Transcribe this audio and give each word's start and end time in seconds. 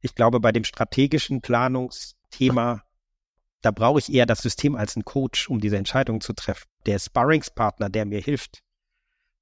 Ich 0.00 0.14
glaube, 0.14 0.40
bei 0.40 0.52
dem 0.52 0.64
strategischen 0.64 1.40
Planungsthema, 1.40 2.82
da 3.60 3.70
brauche 3.70 3.98
ich 3.98 4.12
eher 4.12 4.26
das 4.26 4.40
System 4.40 4.74
als 4.74 4.96
einen 4.96 5.04
Coach, 5.04 5.48
um 5.48 5.60
diese 5.60 5.76
Entscheidung 5.76 6.20
zu 6.20 6.32
treffen. 6.32 6.68
Der 6.86 6.98
Sparringspartner, 6.98 7.90
der 7.90 8.06
mir 8.06 8.20
hilft, 8.20 8.62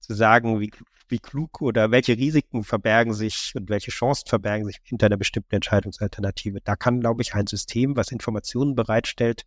zu 0.01 0.15
sagen, 0.15 0.61
wie, 0.61 0.73
wie 1.09 1.19
klug 1.19 1.61
oder 1.61 1.91
welche 1.91 2.17
Risiken 2.17 2.65
verbergen 2.65 3.15
sich 3.15 3.53
und 3.55 3.69
welche 3.69 3.91
Chancen 3.91 4.27
verbergen 4.27 4.67
sich 4.67 4.79
hinter 4.83 5.07
einer 5.07 5.17
bestimmten 5.17 5.55
Entscheidungsalternative. 5.55 6.61
Da 6.63 6.77
kann, 6.77 7.01
glaube 7.01 7.23
ich, 7.23 7.35
ein 7.35 7.47
System, 7.47 7.97
was 7.97 8.11
Informationen 8.11 8.75
bereitstellt, 8.75 9.45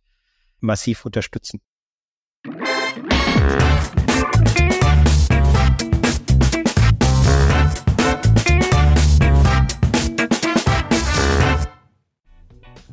massiv 0.60 1.04
unterstützen. 1.04 1.60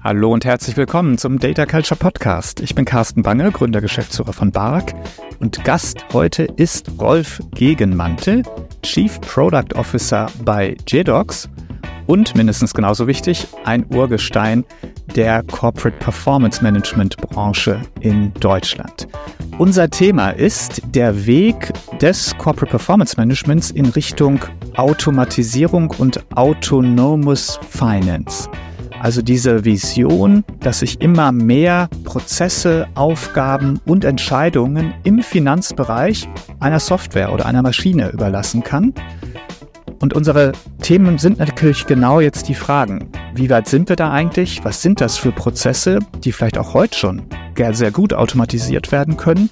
Hallo 0.01 0.31
und 0.31 0.45
herzlich 0.45 0.77
willkommen 0.77 1.17
zum 1.17 1.39
Data 1.39 1.65
Culture 1.65 1.99
Podcast. 1.99 2.61
Ich 2.61 2.73
bin 2.73 2.85
Carsten 2.85 3.21
Bange, 3.21 3.51
Gründer 3.51 3.81
Geschäftsführer 3.81 4.31
von 4.31 4.49
BARC 4.49 4.93
und 5.41 5.65
Gast 5.65 6.05
heute 6.13 6.43
ist 6.55 6.89
Rolf 7.01 7.41
Gegenmantel, 7.53 8.43
Chief 8.81 9.19
Product 9.19 9.75
Officer 9.75 10.27
bei 10.45 10.77
JDocs 10.87 11.49
und 12.07 12.33
mindestens 12.33 12.73
genauso 12.73 13.07
wichtig, 13.07 13.45
ein 13.65 13.85
Urgestein 13.93 14.63
der 15.17 15.43
Corporate 15.43 15.97
Performance 15.97 16.63
Management 16.63 17.17
Branche 17.17 17.81
in 17.99 18.33
Deutschland. 18.35 19.09
Unser 19.57 19.89
Thema 19.89 20.29
ist 20.29 20.81
der 20.95 21.25
Weg 21.25 21.73
des 21.99 22.33
Corporate 22.37 22.71
Performance 22.71 23.17
Managements 23.17 23.69
in 23.71 23.87
Richtung 23.87 24.39
Automatisierung 24.77 25.93
und 25.97 26.23
Autonomous 26.37 27.59
Finance. 27.69 28.49
Also 28.99 29.21
diese 29.21 29.63
Vision, 29.63 30.43
dass 30.59 30.81
ich 30.81 31.01
immer 31.01 31.31
mehr 31.31 31.89
Prozesse, 32.03 32.87
Aufgaben 32.95 33.79
und 33.85 34.03
Entscheidungen 34.03 34.93
im 35.03 35.23
Finanzbereich 35.23 36.27
einer 36.59 36.81
Software 36.81 37.31
oder 37.31 37.45
einer 37.45 37.61
Maschine 37.61 38.09
überlassen 38.09 38.61
kann. 38.61 38.93
Und 40.01 40.13
unsere 40.13 40.51
Themen 40.81 41.17
sind 41.17 41.39
natürlich 41.39 41.85
genau 41.85 42.19
jetzt 42.19 42.47
die 42.49 42.55
Fragen. 42.55 43.09
Wie 43.35 43.49
weit 43.49 43.67
sind 43.67 43.89
wir 43.89 43.95
da 43.95 44.11
eigentlich? 44.11 44.63
Was 44.63 44.81
sind 44.81 45.01
das 45.01 45.17
für 45.17 45.31
Prozesse, 45.31 45.99
die 46.23 46.31
vielleicht 46.31 46.57
auch 46.57 46.73
heute 46.73 46.97
schon 46.97 47.21
sehr 47.71 47.91
gut 47.91 48.13
automatisiert 48.13 48.91
werden 48.91 49.17
können? 49.17 49.49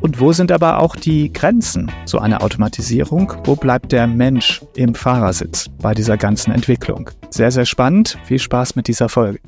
Und 0.00 0.18
wo 0.18 0.32
sind 0.32 0.50
aber 0.50 0.78
auch 0.78 0.96
die 0.96 1.30
Grenzen 1.30 1.92
zu 2.06 2.20
einer 2.20 2.42
Automatisierung? 2.42 3.34
Wo 3.44 3.54
bleibt 3.54 3.92
der 3.92 4.06
Mensch 4.06 4.62
im 4.74 4.94
Fahrersitz 4.94 5.68
bei 5.78 5.92
dieser 5.92 6.16
ganzen 6.16 6.52
Entwicklung? 6.52 7.10
Sehr, 7.28 7.50
sehr 7.50 7.66
spannend. 7.66 8.18
Viel 8.24 8.38
Spaß 8.38 8.76
mit 8.76 8.88
dieser 8.88 9.10
Folge. 9.10 9.40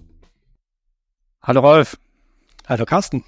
Hallo 1.42 1.60
Rolf. 1.60 1.96
Hallo 2.66 2.84
Carsten. 2.84 3.24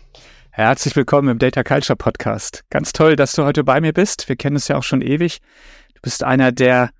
Herzlich 0.50 0.94
willkommen 0.96 1.30
im 1.30 1.38
Data 1.38 1.64
Culture 1.64 1.96
Podcast. 1.96 2.62
Ganz 2.68 2.92
toll, 2.92 3.16
dass 3.16 3.32
du 3.32 3.44
heute 3.44 3.64
bei 3.64 3.80
mir 3.80 3.94
bist. 3.94 4.28
Wir 4.28 4.36
kennen 4.36 4.56
es 4.56 4.68
ja 4.68 4.76
auch 4.76 4.82
schon 4.82 5.00
ewig. 5.00 5.40
Du 5.94 6.02
bist 6.02 6.22
einer 6.22 6.52
der 6.52 6.90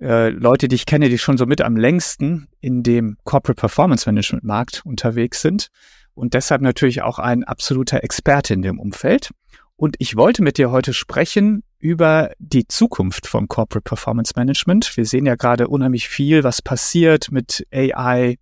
äh, 0.00 0.30
Leute, 0.30 0.66
die 0.66 0.74
ich 0.74 0.86
kenne, 0.86 1.08
die 1.08 1.18
schon 1.18 1.38
so 1.38 1.46
mit 1.46 1.60
am 1.60 1.76
längsten 1.76 2.48
in 2.60 2.82
dem 2.82 3.16
Corporate 3.22 3.60
Performance 3.60 4.08
Management 4.08 4.42
Markt 4.42 4.82
unterwegs 4.84 5.40
sind 5.40 5.68
und 6.14 6.34
deshalb 6.34 6.62
natürlich 6.62 7.02
auch 7.02 7.20
ein 7.20 7.44
absoluter 7.44 8.02
Experte 8.02 8.52
in 8.52 8.62
dem 8.62 8.80
Umfeld. 8.80 9.30
Und 9.78 9.94
ich 10.00 10.16
wollte 10.16 10.42
mit 10.42 10.58
dir 10.58 10.72
heute 10.72 10.92
sprechen 10.92 11.62
über 11.78 12.32
die 12.40 12.66
Zukunft 12.66 13.28
vom 13.28 13.46
Corporate 13.46 13.88
Performance 13.88 14.32
Management. 14.34 14.96
Wir 14.96 15.06
sehen 15.06 15.24
ja 15.24 15.36
gerade 15.36 15.68
unheimlich 15.68 16.08
viel, 16.08 16.42
was 16.42 16.60
passiert 16.60 17.30
mit 17.30 17.64
AI, 17.72 18.38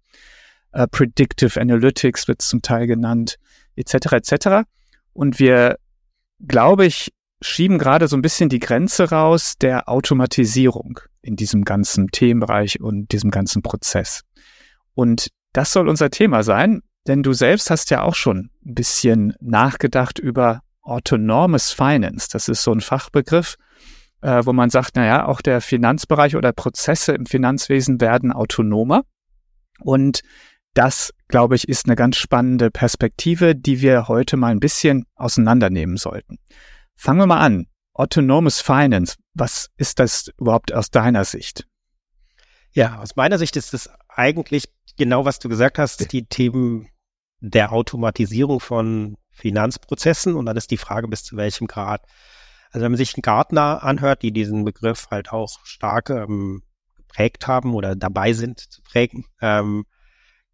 äh, 0.72 0.88
Predictive 0.88 1.60
Analytics 1.60 2.26
wird 2.26 2.40
zum 2.40 2.62
Teil 2.62 2.86
genannt, 2.86 3.36
etc. 3.76 4.12
etc. 4.12 4.48
Und 5.12 5.38
wir, 5.38 5.76
glaube 6.40 6.86
ich, 6.86 7.12
schieben 7.42 7.76
gerade 7.76 8.08
so 8.08 8.16
ein 8.16 8.22
bisschen 8.22 8.48
die 8.48 8.58
Grenze 8.58 9.10
raus 9.10 9.58
der 9.60 9.90
Automatisierung 9.90 11.00
in 11.20 11.36
diesem 11.36 11.64
ganzen 11.64 12.08
Themenbereich 12.08 12.80
und 12.80 13.12
diesem 13.12 13.30
ganzen 13.30 13.60
Prozess. 13.60 14.22
Und 14.94 15.28
das 15.52 15.70
soll 15.70 15.90
unser 15.90 16.08
Thema 16.08 16.42
sein, 16.42 16.80
denn 17.06 17.22
du 17.22 17.34
selbst 17.34 17.68
hast 17.68 17.90
ja 17.90 18.00
auch 18.04 18.14
schon 18.14 18.48
ein 18.64 18.74
bisschen 18.74 19.34
nachgedacht 19.38 20.18
über 20.18 20.62
Autonomous 20.86 21.72
Finance. 21.72 22.28
Das 22.32 22.48
ist 22.48 22.62
so 22.62 22.72
ein 22.72 22.80
Fachbegriff, 22.80 23.56
äh, 24.22 24.44
wo 24.44 24.52
man 24.52 24.70
sagt, 24.70 24.96
naja, 24.96 25.26
auch 25.26 25.40
der 25.40 25.60
Finanzbereich 25.60 26.36
oder 26.36 26.52
Prozesse 26.52 27.12
im 27.12 27.26
Finanzwesen 27.26 28.00
werden 28.00 28.32
autonomer. 28.32 29.04
Und 29.80 30.22
das, 30.74 31.12
glaube 31.28 31.56
ich, 31.56 31.68
ist 31.68 31.86
eine 31.86 31.96
ganz 31.96 32.16
spannende 32.16 32.70
Perspektive, 32.70 33.54
die 33.54 33.80
wir 33.80 34.08
heute 34.08 34.36
mal 34.36 34.52
ein 34.52 34.60
bisschen 34.60 35.06
auseinandernehmen 35.14 35.96
sollten. 35.96 36.38
Fangen 36.94 37.18
wir 37.18 37.26
mal 37.26 37.40
an. 37.40 37.66
Autonomous 37.94 38.60
Finance, 38.60 39.16
was 39.32 39.70
ist 39.78 39.98
das 39.98 40.30
überhaupt 40.38 40.72
aus 40.72 40.90
deiner 40.90 41.24
Sicht? 41.24 41.66
Ja, 42.72 42.98
aus 42.98 43.16
meiner 43.16 43.38
Sicht 43.38 43.56
ist 43.56 43.72
es 43.72 43.88
eigentlich 44.08 44.64
genau, 44.98 45.24
was 45.24 45.38
du 45.38 45.48
gesagt 45.48 45.78
hast, 45.78 46.12
die 46.12 46.26
Themen 46.26 46.88
der 47.40 47.72
Automatisierung 47.72 48.60
von 48.60 49.16
Finanzprozessen 49.36 50.34
und 50.34 50.46
dann 50.46 50.56
ist 50.56 50.70
die 50.70 50.78
Frage, 50.78 51.08
bis 51.08 51.22
zu 51.22 51.36
welchem 51.36 51.66
Grad. 51.66 52.02
Also 52.70 52.84
wenn 52.84 52.92
man 52.92 52.96
sich 52.96 53.14
einen 53.14 53.22
Gartner 53.22 53.82
anhört, 53.84 54.22
die 54.22 54.32
diesen 54.32 54.64
Begriff 54.64 55.08
halt 55.10 55.30
auch 55.30 55.60
stark 55.64 56.10
ähm, 56.10 56.62
geprägt 56.96 57.46
haben 57.46 57.74
oder 57.74 57.94
dabei 57.94 58.32
sind 58.32 58.60
zu 58.60 58.82
prägen, 58.82 59.26
ähm, 59.40 59.84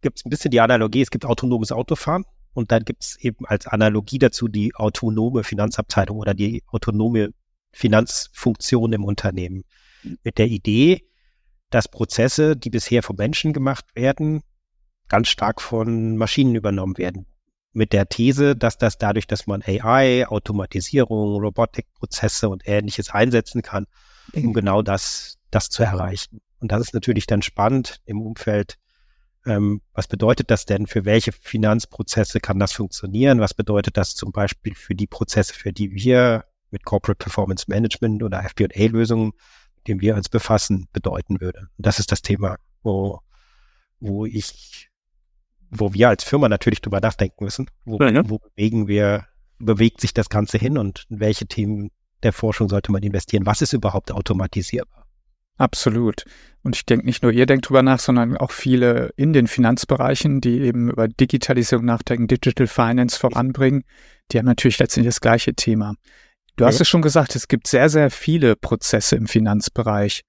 gibt 0.01 0.19
es 0.19 0.25
ein 0.25 0.29
bisschen 0.29 0.51
die 0.51 0.59
Analogie, 0.59 1.01
es 1.01 1.11
gibt 1.11 1.25
autonomes 1.25 1.71
Autofahren 1.71 2.25
und 2.53 2.71
dann 2.71 2.83
gibt 2.83 3.03
es 3.03 3.17
eben 3.19 3.45
als 3.45 3.67
Analogie 3.67 4.19
dazu 4.19 4.49
die 4.49 4.75
autonome 4.75 5.43
Finanzabteilung 5.43 6.17
oder 6.17 6.33
die 6.33 6.61
autonome 6.67 7.29
Finanzfunktion 7.71 8.91
im 8.93 9.05
Unternehmen. 9.05 9.63
Mit 10.23 10.37
der 10.37 10.47
Idee, 10.47 11.07
dass 11.69 11.87
Prozesse, 11.87 12.57
die 12.57 12.69
bisher 12.69 13.01
von 13.01 13.15
Menschen 13.15 13.53
gemacht 13.53 13.85
werden, 13.95 14.41
ganz 15.07 15.29
stark 15.29 15.61
von 15.61 16.17
Maschinen 16.17 16.55
übernommen 16.55 16.97
werden 16.97 17.25
mit 17.73 17.91
der 17.91 18.07
These, 18.07 18.55
dass 18.55 18.77
das 18.77 18.97
dadurch, 18.97 19.27
dass 19.27 19.47
man 19.47 19.63
AI, 19.63 20.27
Automatisierung, 20.27 21.41
Robotikprozesse 21.41 22.47
und 22.49 22.67
ähnliches 22.67 23.09
einsetzen 23.09 23.61
kann, 23.61 23.87
um 24.33 24.47
mhm. 24.47 24.53
genau 24.53 24.81
das, 24.81 25.39
das 25.51 25.69
zu 25.69 25.83
erreichen. 25.83 26.41
Und 26.59 26.71
das 26.71 26.81
ist 26.81 26.93
natürlich 26.93 27.25
dann 27.25 27.41
spannend 27.41 27.99
im 28.05 28.21
Umfeld. 28.21 28.77
Ähm, 29.45 29.81
was 29.93 30.07
bedeutet 30.07 30.49
das 30.49 30.65
denn? 30.65 30.87
Für 30.87 31.03
welche 31.03 31.31
Finanzprozesse 31.33 32.39
kann 32.39 32.59
das 32.59 32.71
funktionieren? 32.71 33.39
Was 33.39 33.53
bedeutet 33.53 33.97
das 33.97 34.15
zum 34.15 34.31
Beispiel 34.31 34.75
für 34.75 34.95
die 34.95 35.07
Prozesse, 35.07 35.53
für 35.53 35.73
die 35.73 35.93
wir 35.93 36.45
mit 36.71 36.85
Corporate 36.85 37.21
Performance 37.21 37.65
Management 37.67 38.23
oder 38.23 38.43
FP&A-Lösungen, 38.45 39.33
mit 39.75 39.87
denen 39.87 40.01
wir 40.01 40.15
uns 40.15 40.29
befassen, 40.29 40.87
bedeuten 40.93 41.41
würde? 41.41 41.67
Und 41.77 41.85
das 41.85 41.99
ist 41.99 42.11
das 42.11 42.21
Thema, 42.21 42.57
wo, 42.83 43.19
wo 43.99 44.25
ich 44.25 44.89
wo 45.79 45.93
wir 45.93 46.09
als 46.09 46.23
Firma 46.23 46.49
natürlich 46.49 46.81
drüber 46.81 46.99
nachdenken 46.99 47.43
müssen. 47.43 47.69
Wo, 47.85 47.97
ja, 47.99 48.09
ja. 48.09 48.29
wo 48.29 48.39
bewegen 48.39 48.87
wir, 48.87 49.25
bewegt 49.59 50.01
sich 50.01 50.13
das 50.13 50.29
Ganze 50.29 50.57
hin 50.57 50.77
und 50.77 51.05
in 51.09 51.19
welche 51.19 51.45
Themen 51.45 51.91
der 52.23 52.33
Forschung 52.33 52.69
sollte 52.69 52.91
man 52.91 53.03
investieren? 53.03 53.45
Was 53.45 53.61
ist 53.61 53.73
überhaupt 53.73 54.11
automatisierbar? 54.11 55.05
Absolut. 55.57 56.25
Und 56.63 56.75
ich 56.75 56.85
denke, 56.85 57.05
nicht 57.05 57.21
nur 57.21 57.31
ihr 57.31 57.45
denkt 57.45 57.69
drüber 57.69 57.83
nach, 57.83 57.99
sondern 57.99 58.37
auch 58.37 58.51
viele 58.51 59.11
in 59.17 59.33
den 59.33 59.47
Finanzbereichen, 59.47 60.41
die 60.41 60.61
eben 60.61 60.89
über 60.89 61.07
Digitalisierung 61.07 61.85
nachdenken, 61.85 62.27
Digital 62.27 62.67
Finance 62.67 63.19
voranbringen, 63.19 63.83
die 64.31 64.39
haben 64.39 64.45
natürlich 64.45 64.79
letztendlich 64.79 65.13
das 65.13 65.21
gleiche 65.21 65.53
Thema. 65.53 65.95
Du 66.55 66.65
hast 66.65 66.79
ja. 66.79 66.83
es 66.83 66.87
schon 66.87 67.01
gesagt, 67.01 67.35
es 67.35 67.47
gibt 67.47 67.67
sehr, 67.67 67.89
sehr 67.89 68.09
viele 68.09 68.55
Prozesse 68.55 69.15
im 69.15 69.27
Finanzbereich. 69.27 70.23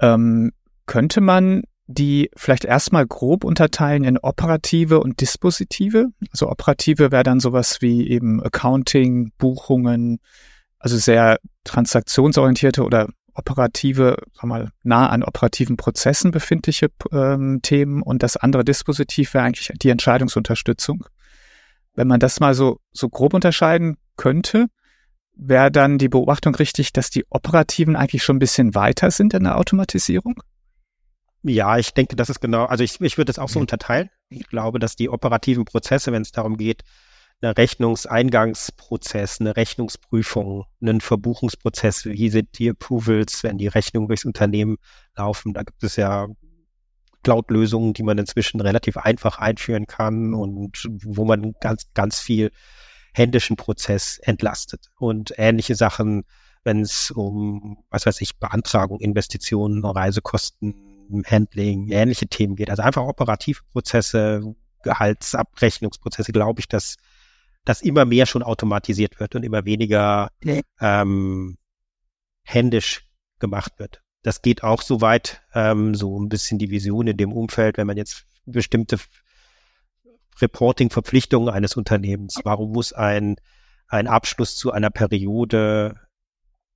Ähm, 0.00 0.52
könnte 0.86 1.20
man 1.20 1.62
die 1.86 2.30
vielleicht 2.34 2.64
erstmal 2.64 3.06
grob 3.06 3.44
unterteilen 3.44 4.04
in 4.04 4.18
operative 4.18 5.00
und 5.00 5.20
dispositive. 5.20 6.08
Also 6.30 6.48
operative 6.48 7.12
wäre 7.12 7.24
dann 7.24 7.40
sowas 7.40 7.82
wie 7.82 8.08
eben 8.08 8.42
Accounting, 8.42 9.32
Buchungen, 9.36 10.20
also 10.78 10.96
sehr 10.96 11.38
transaktionsorientierte 11.64 12.84
oder 12.84 13.08
operative, 13.34 14.16
sag 14.32 14.44
mal, 14.44 14.70
nah 14.82 15.08
an 15.08 15.22
operativen 15.22 15.76
Prozessen 15.76 16.30
befindliche 16.30 16.88
ähm, 17.12 17.60
Themen 17.62 18.00
und 18.02 18.22
das 18.22 18.36
andere 18.36 18.64
Dispositiv 18.64 19.34
wäre 19.34 19.44
eigentlich 19.44 19.70
die 19.82 19.90
Entscheidungsunterstützung. 19.90 21.04
Wenn 21.94 22.08
man 22.08 22.20
das 22.20 22.40
mal 22.40 22.54
so, 22.54 22.78
so 22.92 23.08
grob 23.08 23.34
unterscheiden 23.34 23.96
könnte, 24.16 24.66
wäre 25.36 25.70
dann 25.70 25.98
die 25.98 26.08
Beobachtung 26.08 26.54
richtig, 26.54 26.92
dass 26.92 27.10
die 27.10 27.24
operativen 27.28 27.96
eigentlich 27.96 28.22
schon 28.22 28.36
ein 28.36 28.40
bisschen 28.40 28.74
weiter 28.74 29.10
sind 29.10 29.34
in 29.34 29.44
der 29.44 29.58
Automatisierung? 29.58 30.42
Ja, 31.46 31.76
ich 31.76 31.92
denke, 31.92 32.16
das 32.16 32.30
ist 32.30 32.40
genau, 32.40 32.64
also 32.64 32.82
ich, 32.82 33.00
ich 33.02 33.18
würde 33.18 33.30
es 33.30 33.38
auch 33.38 33.50
so 33.50 33.58
mhm. 33.58 33.64
unterteilen. 33.64 34.10
Ich 34.30 34.48
glaube, 34.48 34.78
dass 34.78 34.96
die 34.96 35.10
operativen 35.10 35.66
Prozesse, 35.66 36.10
wenn 36.10 36.22
es 36.22 36.32
darum 36.32 36.56
geht, 36.56 36.82
eine 37.42 37.54
Rechnungseingangsprozess, 37.56 39.40
eine 39.40 39.54
Rechnungsprüfung, 39.54 40.64
einen 40.80 41.02
Verbuchungsprozess, 41.02 42.06
wie 42.06 42.30
sind 42.30 42.58
die 42.58 42.70
Approvals, 42.70 43.42
wenn 43.42 43.58
die 43.58 43.66
Rechnungen 43.66 44.08
durchs 44.08 44.24
Unternehmen 44.24 44.78
laufen, 45.16 45.52
da 45.52 45.64
gibt 45.64 45.82
es 45.82 45.96
ja 45.96 46.28
Cloud-Lösungen, 47.22 47.92
die 47.92 48.02
man 48.04 48.16
inzwischen 48.16 48.60
relativ 48.62 48.96
einfach 48.96 49.38
einführen 49.38 49.86
kann 49.86 50.32
und 50.32 50.88
wo 51.02 51.26
man 51.26 51.52
ganz, 51.60 51.92
ganz 51.92 52.20
viel 52.20 52.52
händischen 53.12 53.56
Prozess 53.56 54.18
entlastet. 54.22 54.88
Und 54.98 55.34
ähnliche 55.36 55.74
Sachen, 55.74 56.24
wenn 56.62 56.80
es 56.80 57.10
um, 57.10 57.84
was 57.90 58.06
weiß 58.06 58.22
ich, 58.22 58.38
Beantragung, 58.38 59.00
Investitionen, 59.00 59.84
Reisekosten, 59.84 60.93
Handling, 61.26 61.88
ähnliche 61.90 62.26
Themen 62.26 62.56
geht. 62.56 62.70
Also 62.70 62.82
einfach 62.82 63.02
operative 63.02 63.60
Prozesse, 63.72 64.54
Gehaltsabrechnungsprozesse, 64.82 66.32
glaube 66.32 66.60
ich, 66.60 66.68
dass 66.68 66.96
das 67.64 67.80
immer 67.82 68.04
mehr 68.04 68.26
schon 68.26 68.42
automatisiert 68.42 69.18
wird 69.20 69.34
und 69.34 69.42
immer 69.42 69.64
weniger 69.64 70.30
ähm, 70.80 71.56
händisch 72.42 73.08
gemacht 73.38 73.72
wird. 73.78 74.02
Das 74.22 74.42
geht 74.42 74.62
auch 74.62 74.82
so 74.82 75.00
weit, 75.00 75.42
ähm, 75.54 75.94
so 75.94 76.18
ein 76.18 76.28
bisschen 76.28 76.58
die 76.58 76.70
Vision 76.70 77.06
in 77.06 77.16
dem 77.16 77.32
Umfeld, 77.32 77.78
wenn 77.78 77.86
man 77.86 77.96
jetzt 77.96 78.26
bestimmte 78.46 78.98
Reporting-Verpflichtungen 80.40 81.48
eines 81.48 81.76
Unternehmens, 81.76 82.40
warum 82.44 82.72
muss 82.72 82.92
ein, 82.92 83.36
ein 83.88 84.06
Abschluss 84.06 84.56
zu 84.56 84.72
einer 84.72 84.90
Periode 84.90 85.94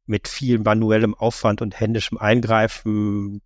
mit 0.06 0.28
viel 0.28 0.58
manuellem 0.58 1.14
Aufwand 1.14 1.60
und 1.60 1.78
händischem 1.78 2.18
Eingreifen 2.18 3.42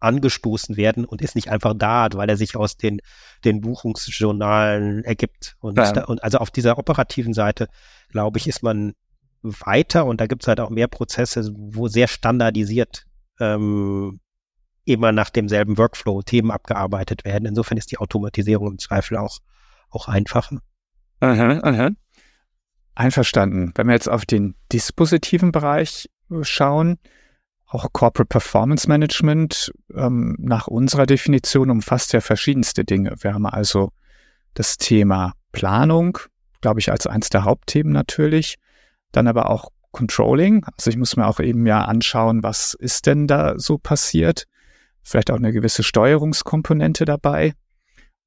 angestoßen 0.00 0.76
werden 0.76 1.04
und 1.04 1.22
ist 1.22 1.34
nicht 1.34 1.50
einfach 1.50 1.74
da, 1.76 2.08
weil 2.12 2.28
er 2.28 2.36
sich 2.36 2.56
aus 2.56 2.76
den, 2.76 3.00
den 3.44 3.60
Buchungsjournalen 3.60 5.04
ergibt. 5.04 5.56
Und, 5.60 5.76
ja. 5.76 5.92
da, 5.92 6.04
und 6.04 6.22
also 6.22 6.38
auf 6.38 6.50
dieser 6.50 6.78
operativen 6.78 7.34
Seite, 7.34 7.68
glaube 8.10 8.38
ich, 8.38 8.46
ist 8.46 8.62
man 8.62 8.94
weiter 9.42 10.06
und 10.06 10.20
da 10.20 10.26
gibt 10.26 10.42
es 10.42 10.48
halt 10.48 10.60
auch 10.60 10.70
mehr 10.70 10.88
Prozesse, 10.88 11.52
wo 11.54 11.88
sehr 11.88 12.08
standardisiert 12.08 13.04
ähm, 13.40 14.20
immer 14.84 15.12
nach 15.12 15.30
demselben 15.30 15.76
Workflow 15.78 16.22
Themen 16.22 16.50
abgearbeitet 16.50 17.24
werden. 17.24 17.46
Insofern 17.46 17.78
ist 17.78 17.90
die 17.90 17.98
Automatisierung 17.98 18.72
im 18.72 18.78
Zweifel 18.78 19.16
auch, 19.18 19.38
auch 19.90 20.08
einfacher. 20.08 20.58
Aha, 21.20 21.60
aha. 21.62 21.90
Einverstanden. 22.94 23.72
Wenn 23.74 23.86
wir 23.86 23.94
jetzt 23.94 24.08
auf 24.08 24.24
den 24.24 24.54
dispositiven 24.72 25.52
Bereich 25.52 26.08
schauen, 26.42 26.98
auch 27.68 27.92
Corporate 27.92 28.28
Performance 28.28 28.88
Management 28.88 29.72
ähm, 29.94 30.36
nach 30.38 30.66
unserer 30.66 31.06
Definition 31.06 31.70
umfasst 31.70 32.12
ja 32.12 32.20
verschiedenste 32.20 32.84
Dinge. 32.84 33.14
Wir 33.20 33.34
haben 33.34 33.46
also 33.46 33.90
das 34.54 34.78
Thema 34.78 35.34
Planung, 35.52 36.18
glaube 36.60 36.80
ich, 36.80 36.90
als 36.90 37.06
eins 37.06 37.28
der 37.28 37.44
Hauptthemen 37.44 37.92
natürlich. 37.92 38.56
Dann 39.12 39.26
aber 39.28 39.50
auch 39.50 39.70
Controlling. 39.90 40.64
Also 40.76 40.90
ich 40.90 40.96
muss 40.96 41.16
mir 41.16 41.26
auch 41.26 41.40
eben 41.40 41.66
ja 41.66 41.84
anschauen, 41.84 42.42
was 42.42 42.74
ist 42.74 43.06
denn 43.06 43.26
da 43.26 43.58
so 43.58 43.78
passiert. 43.78 44.44
Vielleicht 45.02 45.30
auch 45.30 45.36
eine 45.36 45.52
gewisse 45.52 45.82
Steuerungskomponente 45.82 47.04
dabei. 47.04 47.54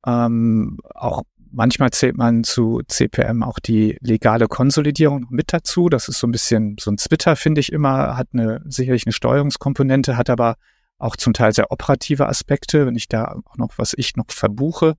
Ähm, 0.06 0.78
auch 0.96 1.24
Manchmal 1.54 1.92
zählt 1.92 2.18
man 2.18 2.44
zu 2.44 2.82
CPM 2.88 3.44
auch 3.44 3.60
die 3.60 3.98
legale 4.02 4.48
Konsolidierung 4.48 5.28
mit 5.30 5.52
dazu. 5.52 5.90
Das 5.90 6.08
ist 6.08 6.20
so 6.20 6.28
ein 6.28 6.32
bisschen 6.32 6.78
so 6.80 6.92
ein 6.92 6.98
Twitter, 6.98 7.36
finde 7.36 7.60
ich 7.60 7.72
immer, 7.72 8.16
hat 8.16 8.30
eine 8.34 8.62
sicherlich 8.66 9.06
eine 9.06 9.14
Steuerungskomponente, 9.14 10.16
hat 10.16 10.30
aber 10.30 10.56
auch 10.98 11.16
zum 11.16 11.34
Teil 11.34 11.52
sehr 11.52 11.72
operative 11.72 12.28
Aspekte, 12.28 12.86
wenn 12.86 12.96
ich 12.96 13.10
da 13.10 13.36
auch 13.46 13.58
noch, 13.58 13.78
was 13.78 13.94
ich 13.98 14.16
noch 14.16 14.30
verbuche. 14.30 14.96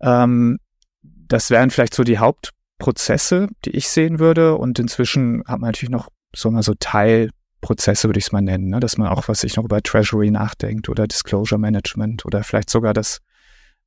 Ähm, 0.00 0.58
das 1.02 1.50
wären 1.50 1.70
vielleicht 1.70 1.94
so 1.94 2.04
die 2.04 2.18
Hauptprozesse, 2.18 3.48
die 3.64 3.70
ich 3.70 3.88
sehen 3.88 4.18
würde. 4.18 4.56
Und 4.56 4.78
inzwischen 4.78 5.42
hat 5.46 5.60
man 5.60 5.68
natürlich 5.68 5.90
noch 5.90 6.08
so 6.34 6.50
mal 6.50 6.62
so 6.62 6.74
Teilprozesse, 6.78 8.08
würde 8.08 8.18
ich 8.18 8.26
es 8.26 8.32
mal 8.32 8.42
nennen, 8.42 8.68
ne? 8.68 8.80
dass 8.80 8.98
man 8.98 9.08
auch, 9.08 9.28
was 9.28 9.44
ich 9.44 9.56
noch 9.56 9.64
über 9.64 9.82
Treasury 9.82 10.30
nachdenkt 10.30 10.88
oder 10.88 11.06
Disclosure 11.06 11.60
Management 11.60 12.26
oder 12.26 12.42
vielleicht 12.42 12.70
sogar 12.70 12.92
das 12.92 13.20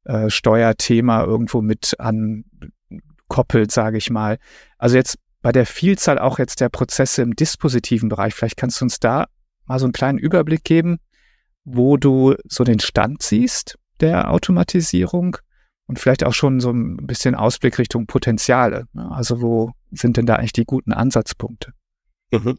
äh, 0.06 0.30
Steuerthema 0.30 1.24
irgendwo 1.24 1.62
mit 1.62 1.96
ankoppelt, 2.00 3.72
sage 3.72 3.98
ich 3.98 4.10
mal. 4.10 4.38
Also 4.78 4.96
jetzt 4.96 5.18
bei 5.42 5.52
der 5.52 5.66
Vielzahl 5.66 6.20
auch 6.20 6.40
jetzt 6.40 6.62
der 6.62 6.70
Prozesse 6.70 7.22
im 7.22 7.36
dispositiven 7.36 8.10
Bereich, 8.10 8.34
vielleicht 8.34 8.58
kannst 8.58 8.80
du 8.80 8.86
uns 8.86 9.00
da 9.00 9.28
mal 9.66 9.80
so 9.80 9.86
einen 9.86 9.94
kleinen 9.94 10.18
Überblick 10.18 10.64
geben, 10.64 11.00
wo 11.64 11.98
du 11.98 12.36
so 12.48 12.64
den 12.64 12.80
Stand 12.80 13.22
siehst 13.22 13.78
der 14.00 14.32
Automatisierung 14.32 15.38
und 15.88 16.00
vielleicht 16.00 16.24
auch 16.24 16.34
schon 16.34 16.60
so 16.60 16.72
ein 16.72 16.98
bisschen 16.98 17.36
Ausblick 17.36 17.78
Richtung 17.78 18.08
Potenziale. 18.08 18.88
Ne? 18.94 19.10
Also 19.12 19.42
wo 19.42 19.72
sind 19.92 20.18
denn 20.18 20.26
da 20.26 20.36
eigentlich 20.36 20.54
die 20.54 20.66
guten 20.66 20.94
Ansatzpunkte? 20.94 21.74
Mhm. 22.32 22.58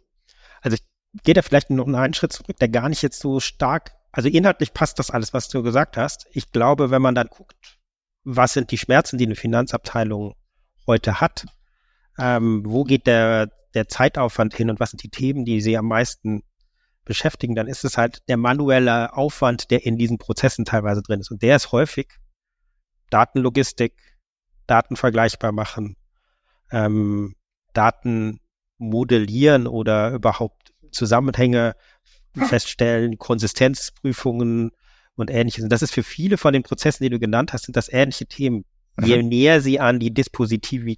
Also 0.60 0.76
ich 0.76 1.22
gehe 1.22 1.34
da 1.34 1.42
vielleicht 1.42 1.70
noch 1.70 1.86
einen 1.86 2.14
Schritt 2.14 2.32
zurück, 2.32 2.56
der 2.58 2.68
gar 2.68 2.88
nicht 2.88 3.02
jetzt 3.02 3.20
so 3.20 3.40
stark 3.40 3.92
also 4.14 4.28
inhaltlich 4.28 4.72
passt 4.72 5.00
das 5.00 5.10
alles, 5.10 5.34
was 5.34 5.48
du 5.48 5.64
gesagt 5.64 5.96
hast. 5.96 6.28
Ich 6.30 6.52
glaube, 6.52 6.92
wenn 6.92 7.02
man 7.02 7.16
dann 7.16 7.26
guckt, 7.26 7.78
was 8.22 8.52
sind 8.52 8.70
die 8.70 8.78
Schmerzen, 8.78 9.18
die 9.18 9.26
eine 9.26 9.34
Finanzabteilung 9.34 10.34
heute 10.86 11.20
hat, 11.20 11.46
ähm, 12.16 12.62
wo 12.64 12.84
geht 12.84 13.08
der, 13.08 13.50
der 13.74 13.88
Zeitaufwand 13.88 14.54
hin 14.54 14.70
und 14.70 14.78
was 14.78 14.90
sind 14.90 15.02
die 15.02 15.10
Themen, 15.10 15.44
die 15.44 15.60
sie 15.60 15.76
am 15.76 15.88
meisten 15.88 16.44
beschäftigen, 17.04 17.56
dann 17.56 17.66
ist 17.66 17.84
es 17.84 17.98
halt 17.98 18.22
der 18.28 18.36
manuelle 18.36 19.14
Aufwand, 19.14 19.72
der 19.72 19.84
in 19.84 19.98
diesen 19.98 20.18
Prozessen 20.18 20.64
teilweise 20.64 21.02
drin 21.02 21.18
ist. 21.18 21.32
Und 21.32 21.42
der 21.42 21.56
ist 21.56 21.72
häufig 21.72 22.06
Datenlogistik, 23.10 23.94
Daten 24.68 24.94
vergleichbar 24.94 25.50
machen, 25.50 25.96
ähm, 26.70 27.34
Daten 27.72 28.40
modellieren 28.78 29.66
oder 29.66 30.12
überhaupt 30.12 30.72
Zusammenhänge 30.92 31.74
feststellen, 32.34 33.18
Konsistenzprüfungen 33.18 34.70
und 35.16 35.30
ähnliches. 35.30 35.64
Und 35.64 35.70
das 35.70 35.82
ist 35.82 35.92
für 35.92 36.02
viele 36.02 36.36
von 36.36 36.52
den 36.52 36.62
Prozessen, 36.62 37.04
die 37.04 37.10
du 37.10 37.18
genannt 37.18 37.52
hast, 37.52 37.64
sind 37.64 37.76
das 37.76 37.92
ähnliche 37.92 38.26
Themen. 38.26 38.64
Je 39.02 39.22
mhm. 39.22 39.28
näher 39.28 39.60
sie 39.60 39.80
an 39.80 39.98
die 39.98 40.12
dispositiven 40.12 40.96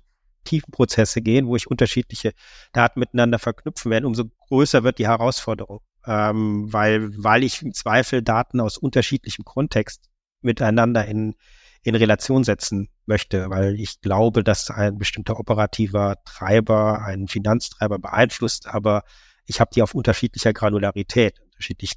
Prozesse 0.70 1.22
gehen, 1.22 1.46
wo 1.46 1.56
ich 1.56 1.66
unterschiedliche 1.66 2.32
Daten 2.72 3.00
miteinander 3.00 3.38
verknüpfen 3.38 3.90
werde, 3.90 4.06
umso 4.06 4.24
größer 4.48 4.84
wird 4.84 4.98
die 4.98 5.08
Herausforderung. 5.08 5.80
Ähm, 6.06 6.72
weil, 6.72 7.10
weil 7.16 7.42
ich 7.42 7.62
im 7.62 7.72
Zweifel 7.72 8.22
Daten 8.22 8.60
aus 8.60 8.78
unterschiedlichem 8.78 9.44
Kontext 9.44 10.08
miteinander 10.40 11.04
in, 11.04 11.34
in 11.82 11.96
Relation 11.96 12.44
setzen 12.44 12.88
möchte, 13.06 13.50
weil 13.50 13.74
ich 13.80 14.00
glaube, 14.00 14.44
dass 14.44 14.70
ein 14.70 14.98
bestimmter 14.98 15.40
operativer 15.40 16.16
Treiber 16.24 17.02
einen 17.04 17.26
Finanztreiber 17.26 17.98
beeinflusst, 17.98 18.68
aber 18.68 19.02
ich 19.46 19.60
habe 19.60 19.70
die 19.74 19.82
auf 19.82 19.94
unterschiedlicher 19.94 20.52
Granularität, 20.52 21.40
unterschiedlich 21.40 21.92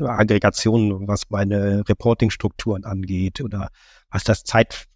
Aggregationen, 0.00 1.08
was 1.08 1.28
meine 1.30 1.88
Reporting-Strukturen 1.88 2.84
angeht 2.84 3.40
oder 3.40 3.70
was 4.10 4.24
das 4.24 4.44
Zeit, 4.44 4.86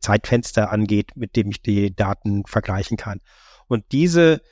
Zeitfenster 0.00 0.70
angeht, 0.70 1.12
mit 1.16 1.36
dem 1.36 1.50
ich 1.50 1.62
die 1.62 1.94
Daten 1.94 2.44
vergleichen 2.44 2.96
kann. 2.96 3.20
Und 3.66 3.84
diese 3.92 4.42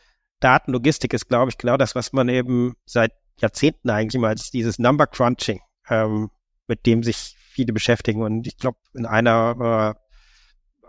Datenlogistik 0.41 1.13
ist, 1.13 1.29
glaube 1.29 1.51
ich, 1.51 1.59
genau 1.59 1.77
das, 1.77 1.95
was 1.95 2.13
man 2.13 2.29
eben 2.29 2.75
seit 2.87 3.13
Jahrzehnten 3.39 3.91
eigentlich 3.91 4.15
immer 4.15 4.29
als 4.29 4.51
dieses 4.51 4.79
Number 4.79 5.07
Crunching, 5.07 5.61
ähm, 5.89 6.31
mit 6.67 6.87
dem 6.87 7.03
sich 7.03 7.37
viele 7.51 7.73
beschäftigen. 7.73 8.23
Und 8.23 8.47
ich 8.47 8.57
glaube, 8.57 8.79
in 8.95 9.07
einer 9.07 9.97
äh, 9.97 10.10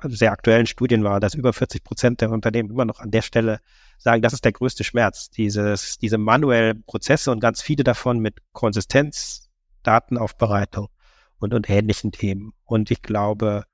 sehr 0.04 0.32
aktuellen 0.32 0.66
Studien 0.66 1.04
war, 1.04 1.20
dass 1.20 1.34
über 1.34 1.54
40 1.54 1.84
Prozent 1.84 2.22
der 2.22 2.32
Unternehmen 2.32 2.70
immer 2.70 2.86
noch 2.86 3.00
an 3.00 3.12
der 3.12 3.22
Stelle 3.22 3.60
sagen, 3.98 4.22
das 4.22 4.34
ist 4.34 4.46
der 4.46 4.52
größte 4.52 4.84
Schmerz, 4.84 5.30
dieses, 5.30 5.98
diese 5.98 6.18
manuellen 6.18 6.84
Prozesse 6.84 7.32
und 7.32 7.40
ganz 7.40 7.62
viele 7.62 7.84
davon 7.84 8.20
mit 8.20 8.40
Konsistenz, 8.52 9.50
Datenaufbereitung 9.84 10.88
und, 11.40 11.54
und 11.54 11.70
ähnlichen 11.70 12.12
Themen. 12.12 12.54
Und 12.64 12.92
ich 12.92 13.02
glaube, 13.02 13.66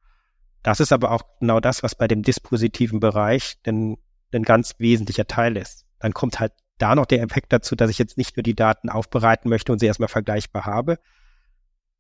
das 0.64 0.80
ist 0.80 0.92
aber 0.92 1.12
auch 1.12 1.24
genau 1.40 1.60
das, 1.60 1.84
was 1.84 1.96
bei 1.96 2.08
dem 2.08 2.24
dispositiven 2.24 3.00
Bereich 3.00 3.56
denn 3.66 3.98
ein 4.34 4.44
ganz 4.44 4.76
wesentlicher 4.80 5.26
Teil 5.26 5.56
ist. 5.58 5.86
Dann 6.00 6.14
kommt 6.14 6.40
halt 6.40 6.54
da 6.78 6.96
noch 6.96 7.06
der 7.06 7.22
Effekt 7.22 7.54
dazu, 7.54 7.76
dass 7.76 7.90
ich 7.90 7.98
jetzt 7.98 8.18
nicht 8.18 8.36
nur 8.36 8.44
die 8.44 8.56
Daten 8.56 8.90
aufbereiten 8.90 9.50
möchte 9.50 9.72
und 9.72 9.80
sie 9.80 9.88
erstmal 9.88 10.10
vergleichbar 10.10 10.66
habe, 10.66 11.00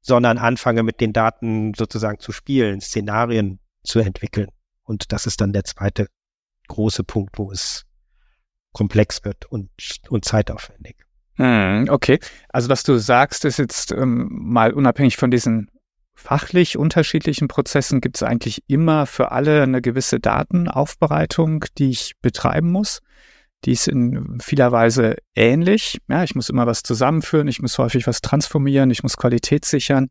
sondern 0.01 0.38
anfange 0.38 0.84
mit 0.84 1.01
den 1.01 1.13
Daten 1.13 1.74
sozusagen 1.74 2.19
zu 2.19 2.31
spielen, 2.31 2.81
Szenarien 2.81 3.60
zu 3.88 4.00
entwickeln. 4.00 4.50
Und 4.84 5.12
das 5.12 5.25
ist 5.25 5.41
dann 5.41 5.53
der 5.53 5.63
zweite 5.63 6.08
große 6.67 7.03
Punkt, 7.03 7.38
wo 7.38 7.51
es 7.51 7.86
komplex 8.74 9.24
wird 9.24 9.46
und, 9.46 9.70
und 10.10 10.25
zeitaufwendig. 10.25 10.98
Hm, 11.36 11.88
okay, 11.89 12.20
also 12.50 12.70
was 12.70 12.84
du 12.84 12.98
sagst, 12.98 13.46
ist 13.46 13.58
jetzt 13.58 13.91
ähm, 13.91 14.27
mal 14.32 14.74
unabhängig 14.74 15.17
von 15.17 15.32
diesen 15.32 15.70
fachlich 16.15 16.77
unterschiedlichen 16.77 17.48
Prozessen, 17.48 18.01
gibt 18.01 18.17
es 18.17 18.24
eigentlich 18.24 18.63
immer 18.67 19.06
für 19.06 19.32
alle 19.32 19.62
eine 19.62 19.82
gewisse 19.82 20.20
Datenaufbereitung, 20.20 21.65
die 21.77 21.91
ich 21.91 22.13
betreiben 22.22 22.72
muss. 22.72 23.01
Die 23.65 23.72
ist 23.72 23.88
in 23.88 24.39
vieler 24.39 24.72
Weise 24.72 25.17
ähnlich. 25.36 26.00
Ja, 26.08 26.24
ich 26.24 26.36
muss 26.36 26.50
immer 26.50 26.65
was 26.65 26.84
zusammenführen, 26.84 27.48
ich 27.48 27.62
muss 27.62 27.77
häufig 27.77 28.08
was 28.08 28.22
transformieren, 28.22 28.89
ich 28.89 29.03
muss 29.03 29.17
Qualität 29.17 29.65
sichern, 29.65 30.10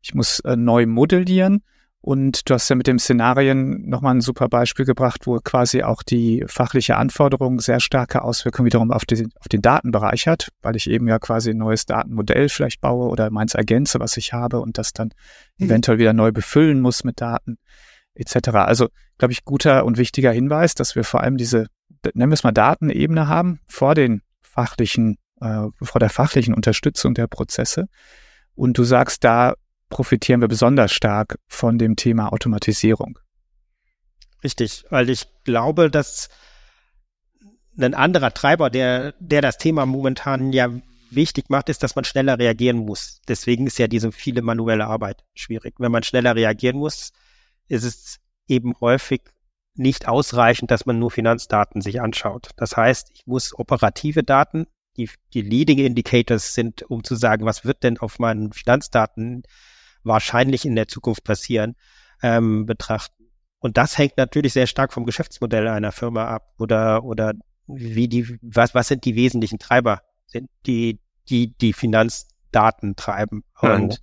ich 0.00 0.14
muss 0.14 0.40
äh, 0.40 0.56
neu 0.56 0.86
modellieren. 0.86 1.64
Und 2.00 2.48
du 2.48 2.54
hast 2.54 2.68
ja 2.68 2.76
mit 2.76 2.86
dem 2.86 2.98
Szenarien 2.98 3.88
nochmal 3.88 4.14
ein 4.14 4.20
super 4.20 4.48
Beispiel 4.48 4.84
gebracht, 4.84 5.26
wo 5.26 5.36
quasi 5.38 5.82
auch 5.82 6.04
die 6.04 6.44
fachliche 6.46 6.96
Anforderung 6.96 7.58
sehr 7.58 7.80
starke 7.80 8.22
Auswirkungen 8.22 8.66
wiederum 8.66 8.92
auf, 8.92 9.04
die, 9.04 9.28
auf 9.40 9.48
den 9.48 9.62
Datenbereich 9.62 10.28
hat, 10.28 10.48
weil 10.62 10.76
ich 10.76 10.88
eben 10.88 11.08
ja 11.08 11.18
quasi 11.18 11.50
ein 11.50 11.58
neues 11.58 11.86
Datenmodell 11.86 12.48
vielleicht 12.48 12.80
baue 12.80 13.08
oder 13.08 13.30
meins 13.30 13.54
ergänze, 13.54 13.98
was 13.98 14.16
ich 14.16 14.32
habe 14.32 14.60
und 14.60 14.78
das 14.78 14.92
dann 14.92 15.10
mhm. 15.56 15.66
eventuell 15.66 15.98
wieder 15.98 16.12
neu 16.12 16.30
befüllen 16.30 16.80
muss 16.80 17.02
mit 17.02 17.20
Daten 17.20 17.58
etc. 18.14 18.48
Also, 18.50 18.88
glaube 19.18 19.32
ich, 19.32 19.44
guter 19.44 19.84
und 19.84 19.98
wichtiger 19.98 20.32
Hinweis, 20.32 20.74
dass 20.74 20.94
wir 20.94 21.04
vor 21.04 21.22
allem 21.22 21.36
diese, 21.36 21.66
nennen 22.14 22.30
wir 22.30 22.34
es 22.34 22.44
mal 22.44 22.52
Datenebene 22.52 23.26
haben, 23.26 23.60
vor 23.66 23.94
den 23.94 24.22
fachlichen, 24.40 25.18
äh, 25.40 25.66
vor 25.82 25.98
der 25.98 26.10
fachlichen 26.10 26.54
Unterstützung 26.54 27.14
der 27.14 27.26
Prozesse. 27.26 27.86
Und 28.54 28.78
du 28.78 28.84
sagst, 28.84 29.24
da 29.24 29.54
profitieren 29.88 30.40
wir 30.40 30.48
besonders 30.48 30.92
stark 30.92 31.38
von 31.48 31.78
dem 31.78 31.96
Thema 31.96 32.32
Automatisierung. 32.32 33.18
Richtig, 34.44 34.84
weil 34.90 35.10
ich 35.10 35.26
glaube, 35.44 35.90
dass 35.90 36.28
ein 37.78 37.94
anderer 37.94 38.32
Treiber, 38.34 38.70
der, 38.70 39.14
der 39.18 39.40
das 39.40 39.58
Thema 39.58 39.86
momentan 39.86 40.52
ja 40.52 40.68
wichtig 41.10 41.48
macht, 41.48 41.68
ist, 41.68 41.82
dass 41.82 41.96
man 41.96 42.04
schneller 42.04 42.38
reagieren 42.38 42.78
muss. 42.78 43.20
Deswegen 43.28 43.66
ist 43.66 43.78
ja 43.78 43.88
diese 43.88 44.12
viele 44.12 44.42
manuelle 44.42 44.86
Arbeit 44.86 45.24
schwierig. 45.34 45.74
Wenn 45.78 45.92
man 45.92 46.02
schneller 46.02 46.34
reagieren 46.36 46.76
muss, 46.76 47.12
ist 47.68 47.84
es 47.84 48.18
eben 48.46 48.74
häufig 48.80 49.22
nicht 49.74 50.08
ausreichend, 50.08 50.70
dass 50.70 50.86
man 50.86 50.98
nur 50.98 51.10
Finanzdaten 51.10 51.80
sich 51.80 52.00
anschaut. 52.00 52.50
Das 52.56 52.76
heißt, 52.76 53.10
ich 53.14 53.26
muss 53.26 53.56
operative 53.56 54.24
Daten, 54.24 54.66
die, 54.96 55.08
die 55.32 55.42
Leading 55.42 55.78
Indicators 55.78 56.54
sind, 56.54 56.82
um 56.90 57.04
zu 57.04 57.14
sagen, 57.14 57.46
was 57.46 57.64
wird 57.64 57.84
denn 57.84 57.98
auf 57.98 58.18
meinen 58.18 58.52
Finanzdaten 58.52 59.44
wahrscheinlich 60.02 60.64
in 60.64 60.76
der 60.76 60.88
Zukunft 60.88 61.24
passieren, 61.24 61.76
ähm, 62.22 62.66
betrachten. 62.66 63.24
Und 63.60 63.76
das 63.76 63.98
hängt 63.98 64.16
natürlich 64.16 64.52
sehr 64.52 64.66
stark 64.66 64.92
vom 64.92 65.04
Geschäftsmodell 65.04 65.66
einer 65.68 65.92
Firma 65.92 66.26
ab 66.26 66.54
oder, 66.58 67.04
oder 67.04 67.34
wie 67.66 68.08
die, 68.08 68.38
was, 68.40 68.74
was 68.74 68.88
sind 68.88 69.04
die 69.04 69.16
wesentlichen 69.16 69.58
Treiber, 69.58 70.02
sind 70.26 70.48
die, 70.66 71.00
die, 71.28 71.56
die 71.58 71.72
Finanzdaten 71.72 72.96
treiben. 72.96 73.44
Und 73.60 74.00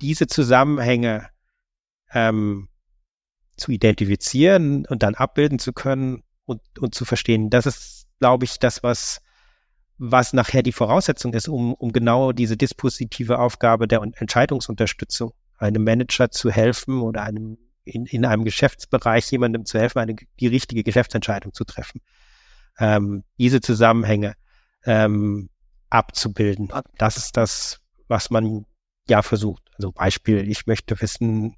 diese 0.00 0.26
Zusammenhänge 0.26 1.28
ähm, 2.12 2.68
zu 3.56 3.72
identifizieren 3.72 4.86
und 4.86 5.02
dann 5.02 5.14
abbilden 5.14 5.58
zu 5.58 5.72
können 5.72 6.22
und, 6.44 6.60
und 6.78 6.94
zu 6.94 7.04
verstehen, 7.04 7.50
das 7.50 7.66
ist, 7.66 8.06
glaube 8.20 8.44
ich, 8.44 8.58
das, 8.58 8.82
was, 8.82 9.20
was 9.98 10.32
nachher 10.32 10.62
die 10.62 10.72
Voraussetzung 10.72 11.34
ist, 11.34 11.48
um, 11.48 11.74
um 11.74 11.92
genau 11.92 12.32
diese 12.32 12.56
dispositive 12.56 13.38
Aufgabe 13.38 13.88
der 13.88 14.00
Entscheidungsunterstützung, 14.00 15.32
einem 15.58 15.84
Manager 15.84 16.30
zu 16.30 16.50
helfen 16.50 17.02
oder 17.02 17.22
einem 17.22 17.58
in, 17.84 18.06
in 18.06 18.24
einem 18.24 18.44
Geschäftsbereich 18.44 19.30
jemandem 19.30 19.64
zu 19.64 19.78
helfen, 19.78 19.98
eine, 19.98 20.14
die 20.40 20.46
richtige 20.46 20.84
Geschäftsentscheidung 20.84 21.52
zu 21.52 21.64
treffen. 21.64 22.00
Ähm, 22.78 23.24
diese 23.38 23.60
Zusammenhänge 23.60 24.34
ähm, 24.84 25.48
abzubilden. 25.90 26.70
Das 26.98 27.16
ist 27.16 27.36
das, 27.36 27.80
was 28.06 28.30
man 28.30 28.66
ja 29.08 29.22
versucht. 29.22 29.62
Also 29.74 29.90
Beispiel, 29.90 30.48
ich 30.48 30.66
möchte 30.66 31.00
wissen, 31.00 31.56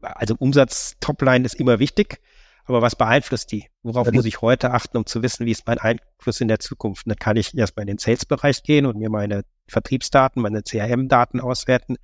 also 0.00 0.34
Umsatz 0.38 0.96
Topline 1.00 1.44
ist 1.44 1.54
immer 1.54 1.78
wichtig. 1.78 2.20
Aber 2.66 2.82
was 2.82 2.96
beeinflusst 2.96 3.52
die? 3.52 3.66
Worauf 3.82 4.10
muss 4.10 4.24
ich 4.24 4.42
heute 4.42 4.72
achten, 4.72 4.96
um 4.96 5.06
zu 5.06 5.22
wissen, 5.22 5.46
wie 5.46 5.52
ist 5.52 5.66
mein 5.66 5.78
Einfluss 5.78 6.40
in 6.40 6.48
der 6.48 6.58
Zukunft? 6.58 7.06
Und 7.06 7.10
dann 7.10 7.18
kann 7.18 7.36
ich 7.36 7.56
erstmal 7.56 7.82
in 7.82 7.88
den 7.88 7.98
Sales-Bereich 7.98 8.64
gehen 8.64 8.86
und 8.86 8.98
mir 8.98 9.08
meine 9.08 9.44
Vertriebsdaten, 9.68 10.42
meine 10.42 10.62
CRM-Daten 10.62 11.40
auswerten. 11.40 11.96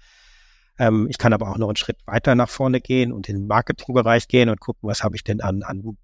Ähm, 0.78 1.08
ich 1.10 1.18
kann 1.18 1.32
aber 1.32 1.50
auch 1.50 1.58
noch 1.58 1.68
einen 1.68 1.76
Schritt 1.76 1.98
weiter 2.06 2.36
nach 2.36 2.48
vorne 2.48 2.80
gehen 2.80 3.12
und 3.12 3.28
in 3.28 3.36
den 3.36 3.46
Marketing-Bereich 3.48 4.28
gehen 4.28 4.48
und 4.48 4.60
gucken, 4.60 4.88
was 4.88 5.02
habe 5.02 5.16
ich 5.16 5.24
denn 5.24 5.40
an, 5.40 5.62
an 5.64 5.96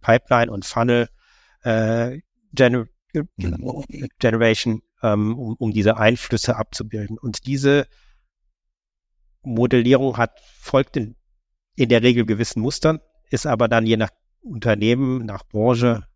Pipeline 0.00 0.52
und 0.52 0.64
Funnel 0.64 1.08
äh, 1.62 2.20
Gener 2.52 2.86
Generation, 4.18 4.82
ähm, 5.02 5.38
um, 5.38 5.56
um 5.58 5.72
diese 5.72 5.96
Einflüsse 5.96 6.56
abzubilden. 6.56 7.18
Und 7.18 7.46
diese 7.46 7.86
Modellierung 9.42 10.18
hat 10.18 10.38
folgt 10.60 10.96
in, 10.96 11.16
in 11.76 11.88
der 11.88 12.02
Regel 12.02 12.26
gewissen 12.26 12.60
Mustern 12.60 13.00
ist 13.30 13.46
aber 13.46 13.68
dann 13.68 13.86
je 13.86 13.96
nach 13.96 14.10
Unternehmen, 14.42 15.26
nach 15.26 15.44
Branche 15.44 16.06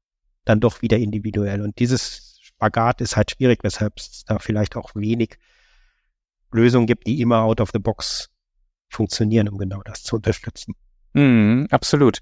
dann 0.44 0.60
doch 0.60 0.82
wieder 0.82 0.98
individuell. 0.98 1.60
Und 1.60 1.78
dieses 1.78 2.38
Spagat 2.42 3.00
ist 3.00 3.16
halt 3.16 3.32
schwierig, 3.32 3.60
weshalb 3.62 3.98
es 3.98 4.24
da 4.26 4.38
vielleicht 4.38 4.76
auch 4.76 4.94
wenig 4.94 5.38
Lösungen 6.52 6.86
gibt, 6.86 7.06
die 7.06 7.20
immer 7.20 7.42
out 7.42 7.60
of 7.60 7.70
the 7.72 7.78
box 7.78 8.30
funktionieren, 8.88 9.48
um 9.48 9.58
genau 9.58 9.82
das 9.84 10.02
zu 10.02 10.16
unterstützen. 10.16 10.74
Mm, 11.12 11.66
absolut. 11.70 12.18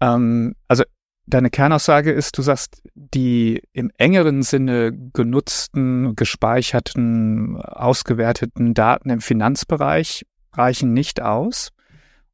Ähm, 0.00 0.54
also 0.68 0.84
deine 1.26 1.50
Kernaussage 1.50 2.12
ist, 2.12 2.36
du 2.36 2.42
sagst, 2.42 2.82
die 2.94 3.62
im 3.72 3.90
engeren 3.96 4.42
Sinne 4.42 4.92
genutzten, 5.12 6.14
gespeicherten, 6.16 7.56
ausgewerteten 7.56 8.74
Daten 8.74 9.10
im 9.10 9.20
Finanzbereich 9.20 10.26
reichen 10.52 10.92
nicht 10.92 11.22
aus 11.22 11.72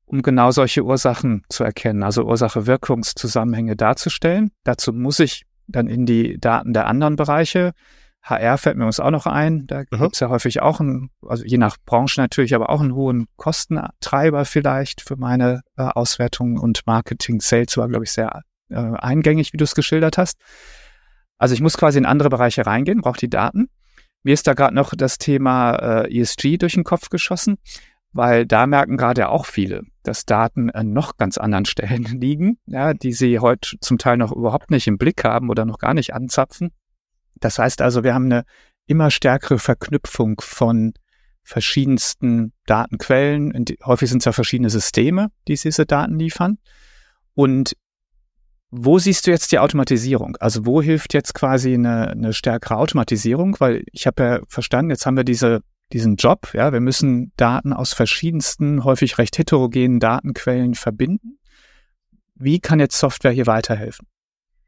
um 0.09 0.23
genau 0.23 0.51
solche 0.51 0.85
Ursachen 0.85 1.43
zu 1.49 1.65
erkennen, 1.65 2.03
also 2.03 2.25
Ursache-Wirkungszusammenhänge 2.25 3.77
darzustellen. 3.77 4.51
Dazu 4.65 4.93
muss 4.93 5.21
ich 5.21 5.45
dann 5.67 5.87
in 5.87 6.07
die 6.07 6.39
Daten 6.39 6.73
der 6.73 6.87
anderen 6.87 7.17
Bereiche. 7.17 7.73
HR 8.23 8.59
fällt 8.59 8.77
mir 8.77 8.87
uns 8.87 9.01
auch 9.01 9.11
noch 9.11 9.27
ein. 9.27 9.67
Da 9.67 9.81
mhm. 9.81 10.01
gibt 10.01 10.15
es 10.15 10.21
ja 10.21 10.31
häufig 10.31 10.61
auch 10.63 10.81
einen, 10.81 11.11
also 11.27 11.45
je 11.45 11.59
nach 11.59 11.77
Branche 11.85 12.21
natürlich, 12.21 12.55
aber 12.55 12.71
auch 12.71 12.81
einen 12.81 12.95
hohen 12.95 13.27
Kostentreiber 13.37 14.45
vielleicht 14.45 15.03
für 15.03 15.17
meine 15.17 15.61
äh, 15.77 15.83
Auswertung 15.83 16.59
und 16.59 16.87
Marketing. 16.87 17.41
Sales 17.41 17.77
war, 17.77 17.89
glaube 17.89 18.05
ich, 18.05 18.13
sehr 18.13 18.43
äh, 18.71 18.77
eingängig, 18.77 19.53
wie 19.53 19.59
du 19.59 19.65
es 19.65 19.75
geschildert 19.75 20.17
hast. 20.17 20.39
Also 21.37 21.55
ich 21.55 21.61
muss 21.61 21.77
quasi 21.77 21.99
in 21.99 22.07
andere 22.07 22.31
Bereiche 22.31 22.67
reingehen, 22.67 23.03
brauche 23.03 23.19
die 23.19 23.31
Daten. 23.31 23.69
Mir 24.25 24.35
ist 24.35 24.47
da 24.47 24.55
gerade 24.55 24.75
noch 24.75 24.95
das 24.97 25.19
Thema 25.19 25.77
äh, 25.77 26.21
ESG 26.21 26.57
durch 26.57 26.75
den 26.75 26.85
Kopf 26.85 27.11
geschossen 27.11 27.59
weil 28.13 28.47
da 28.47 28.67
merken 28.67 28.97
gerade 28.97 29.29
auch 29.29 29.47
viele, 29.47 29.83
dass 30.03 30.25
Daten 30.25 30.71
an 30.71 30.93
noch 30.93 31.17
ganz 31.17 31.39
anderen 31.39 31.65
Stellen 31.65 32.05
liegen, 32.21 32.59
ja, 32.67 32.95
die 32.95 33.13
sie 33.13 33.39
heute 33.39 33.79
zum 33.81 33.99
Teil 33.99 34.17
noch 34.17 34.33
überhaupt 34.33 34.71
nicht 34.71 34.87
im 34.87 34.99
Blick 34.99 35.25
haben 35.25 35.51
oder 35.51 35.65
noch 35.65 35.79
gar 35.79 35.95
nicht 35.95 36.15
anzapfen. 36.15 36.71
Das 37.41 37.59
heißt 37.59 37.83
also, 37.83 38.03
wir 38.03 38.15
haben 38.15 38.27
eine 38.27 38.45
immer 38.87 39.11
stärkere 39.11 39.59
Verknüpfung 39.59 40.41
von 40.41 40.95
verschiedensten 41.43 42.53
Datenquellen. 42.67 43.65
Häufig 43.85 44.09
sind 44.11 44.19
es 44.19 44.25
ja 44.25 44.33
verschiedene 44.33 44.71
Systeme, 44.71 45.31
die 45.47 45.55
diese 45.55 45.87
Daten 45.87 46.19
liefern. 46.19 46.59
Und 47.35 47.77
wo 48.71 48.99
siehst 48.99 49.27
du 49.27 49.31
jetzt 49.31 49.51
die 49.53 49.59
Automatisierung? 49.59 50.37
Also 50.41 50.67
wo 50.67 50.83
hilft 50.83 51.15
jetzt 51.15 51.35
quasi 51.35 51.73
eine, 51.73 52.09
eine 52.09 52.33
stärkere 52.35 52.77
Automatisierung? 52.77 53.57
Weil 53.61 53.85
ich 53.93 54.07
habe 54.07 54.23
ja 54.23 54.41
verstanden, 54.49 54.91
jetzt 54.91 55.07
haben 55.07 55.17
wir 55.17 55.25
diese 55.25 55.63
diesen 55.93 56.17
Job. 56.17 56.53
Ja, 56.55 56.73
wir 56.73 56.81
müssen 56.81 57.33
Daten 57.37 57.73
aus 57.73 57.93
verschiedensten, 57.93 58.85
häufig 58.85 59.19
recht 59.19 59.39
heterogenen 59.39 60.01
Datenquellen 60.01 60.75
verbinden. 60.75 61.39
Wie 62.35 62.61
kann 62.61 62.81
jetzt 62.81 62.99
Software 62.99 63.33
hier 63.33 63.47
weiterhelfen? 63.47 64.07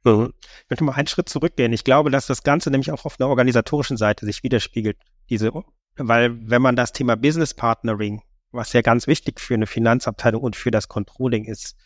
Mhm. 0.05 0.33
Ich 0.43 0.71
möchte 0.71 0.85
mal 0.85 0.93
einen 0.93 1.07
Schritt 1.07 1.29
zurückgehen. 1.29 1.73
Ich 1.73 1.85
glaube, 1.85 2.11
dass 2.11 2.27
das 2.27 2.43
Ganze 2.43 2.71
nämlich 2.71 2.91
auch 2.91 3.05
auf 3.05 3.21
einer 3.21 3.29
organisatorischen 3.29 3.97
Seite 3.97 4.25
sich 4.25 4.43
widerspiegelt. 4.43 4.97
Diese, 5.29 5.53
weil 5.97 6.51
wenn 6.51 6.63
man 6.63 6.77
das 6.77 6.93
Thema 6.93 7.17
Business 7.17 7.55
Partnering, 7.55 8.23
was 8.51 8.73
ja 8.73 8.81
ganz 8.81 9.07
wichtig 9.07 9.41
für 9.41 9.55
eine 9.55 9.67
Finanzabteilung 9.67 10.43
und 10.43 10.57
für 10.57 10.71
das 10.71 10.89
Controlling 10.89 11.45
ist, 11.45 11.77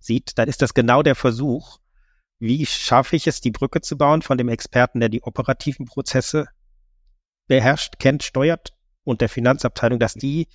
sieht, 0.00 0.38
dann 0.38 0.48
ist 0.48 0.62
das 0.62 0.74
genau 0.74 1.02
der 1.02 1.14
Versuch, 1.14 1.78
wie 2.38 2.64
schaffe 2.66 3.16
ich 3.16 3.26
es, 3.26 3.40
die 3.40 3.50
Brücke 3.50 3.80
zu 3.80 3.96
bauen 3.98 4.22
von 4.22 4.38
dem 4.38 4.48
Experten, 4.48 5.00
der 5.00 5.08
die 5.08 5.22
operativen 5.22 5.86
Prozesse 5.86 6.46
beherrscht, 7.48 7.98
kennt, 7.98 8.22
steuert, 8.22 8.74
und 9.08 9.20
der 9.20 9.28
Finanzabteilung, 9.28 9.98
dass 9.98 10.14
die 10.14 10.48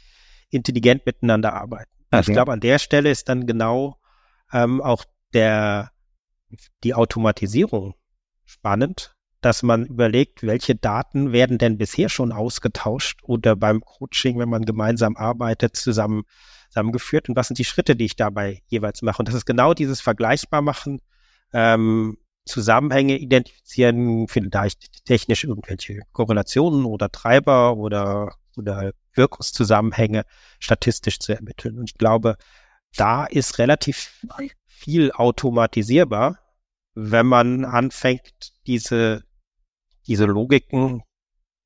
intelligent 0.49 1.05
miteinander 1.05 1.53
arbeiten. 1.53 1.91
Okay. 2.11 2.21
Ich 2.21 2.27
glaube, 2.27 2.53
an 2.53 2.59
der 2.59 2.79
Stelle 2.79 3.09
ist 3.09 3.27
dann 3.29 3.47
genau 3.47 3.97
ähm, 4.51 4.81
auch 4.81 5.05
der 5.33 5.91
die 6.83 6.93
Automatisierung 6.93 7.95
spannend, 8.45 9.15
dass 9.41 9.63
man 9.63 9.85
überlegt, 9.85 10.43
welche 10.43 10.75
Daten 10.75 11.31
werden 11.31 11.57
denn 11.57 11.77
bisher 11.77 12.09
schon 12.09 12.31
ausgetauscht 12.31 13.19
oder 13.23 13.55
beim 13.55 13.81
Coaching, 13.81 14.37
wenn 14.37 14.49
man 14.49 14.63
gemeinsam 14.63 15.17
arbeitet, 15.17 15.75
zusammen 15.75 16.23
zusammengeführt 16.69 17.29
und 17.29 17.35
was 17.35 17.47
sind 17.47 17.59
die 17.59 17.65
Schritte, 17.65 17.95
die 17.95 18.05
ich 18.05 18.15
dabei 18.15 18.61
jeweils 18.67 19.01
mache. 19.03 19.19
Und 19.19 19.27
das 19.27 19.35
ist 19.35 19.45
genau 19.45 19.73
dieses 19.73 20.01
Vergleichbarmachen, 20.01 21.01
ähm, 21.53 22.17
Zusammenhänge 22.45 23.17
identifizieren, 23.17 24.27
vielleicht 24.27 25.05
technisch 25.05 25.43
irgendwelche 25.43 26.01
Korrelationen 26.11 26.85
oder 26.85 27.09
Treiber 27.11 27.77
oder 27.77 28.35
oder 28.57 28.91
Wirkungszusammenhänge 29.13 30.25
statistisch 30.59 31.19
zu 31.19 31.33
ermitteln. 31.33 31.77
Und 31.77 31.89
ich 31.89 31.97
glaube, 31.97 32.37
da 32.95 33.25
ist 33.25 33.57
relativ 33.59 34.23
viel 34.65 35.11
automatisierbar, 35.11 36.39
wenn 36.95 37.25
man 37.25 37.65
anfängt, 37.65 38.53
diese, 38.67 39.23
diese 40.07 40.25
Logiken 40.25 41.03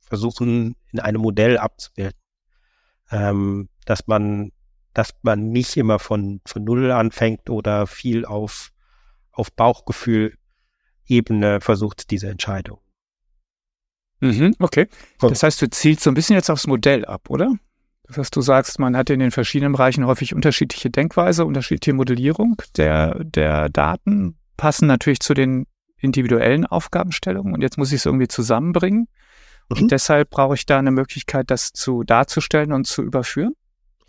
versuchen 0.01 0.75
in 0.91 0.99
einem 0.99 1.21
Modell 1.21 1.57
abzubilden. 1.57 2.19
Ähm, 3.09 3.69
dass 3.85 4.07
man 4.07 4.51
dass 4.97 5.13
man 5.21 5.49
nicht 5.49 5.77
immer 5.77 5.99
von, 5.99 6.41
von 6.47 6.63
Null 6.63 6.91
anfängt 6.91 7.51
oder 7.51 7.85
viel 7.85 8.25
auf, 8.25 8.71
auf 9.31 9.53
Bauchgefühl 9.53 10.35
Ebene 11.05 11.61
versucht, 11.61 12.09
diese 12.09 12.29
Entscheidung. 12.29 12.79
Mhm, 14.19 14.55
okay. 14.59 14.87
Das 15.19 15.43
heißt, 15.43 15.61
du 15.61 15.69
zielst 15.69 16.03
so 16.03 16.11
ein 16.11 16.13
bisschen 16.13 16.35
jetzt 16.35 16.49
aufs 16.49 16.67
Modell 16.67 17.05
ab, 17.05 17.29
oder? 17.29 17.53
Das 18.03 18.17
heißt, 18.17 18.35
du 18.35 18.41
sagst, 18.41 18.79
man 18.79 18.95
hat 18.95 19.09
in 19.09 19.19
den 19.19 19.31
verschiedenen 19.31 19.73
Bereichen 19.73 20.05
häufig 20.05 20.33
unterschiedliche 20.33 20.89
Denkweise, 20.89 21.45
unterschiedliche 21.45 21.93
Modellierung 21.93 22.61
der, 22.77 23.23
der 23.23 23.69
Daten, 23.69 24.37
passen 24.55 24.87
natürlich 24.87 25.19
zu 25.19 25.33
den 25.33 25.67
individuellen 25.99 26.65
Aufgabenstellungen 26.65 27.53
und 27.53 27.61
jetzt 27.61 27.77
muss 27.77 27.91
ich 27.91 27.97
es 27.97 28.05
irgendwie 28.05 28.27
zusammenbringen. 28.27 29.07
Mhm. 29.69 29.77
Und 29.77 29.91
deshalb 29.91 30.29
brauche 30.29 30.55
ich 30.55 30.65
da 30.65 30.79
eine 30.79 30.91
Möglichkeit, 30.91 31.51
das 31.51 31.73
zu 31.73 32.03
darzustellen 32.03 32.71
und 32.71 32.87
zu 32.87 33.03
überführen. 33.03 33.53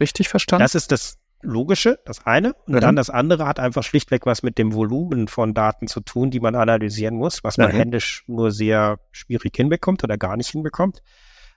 Richtig 0.01 0.29
verstanden? 0.29 0.63
Das 0.63 0.75
ist 0.75 0.93
das 0.93 1.18
Logische, 1.41 2.01
das 2.05 2.27
eine. 2.27 2.55
Und 2.67 2.75
mhm. 2.75 2.81
dann 2.81 2.97
das 2.97 3.11
andere 3.11 3.47
hat 3.47 3.61
einfach 3.61 3.85
schlichtweg 3.85 4.27
was 4.27 4.43
mit 4.43 4.59
dem 4.59 4.75
Volumen 4.75 5.29
von 5.29 5.55
Daten 5.55 5.87
zu 5.87 6.01
tun, 6.01 6.31
die 6.31 6.41
man 6.41 6.55
analysieren 6.55 7.17
muss, 7.17 7.45
was 7.45 7.59
man 7.59 7.73
mhm. 7.73 7.77
händisch 7.77 8.25
nur 8.27 8.51
sehr 8.51 8.99
schwierig 9.13 9.57
hinbekommt 9.57 10.03
oder 10.03 10.19
gar 10.19 10.37
nicht 10.37 10.51
hinbekommt. 10.51 11.03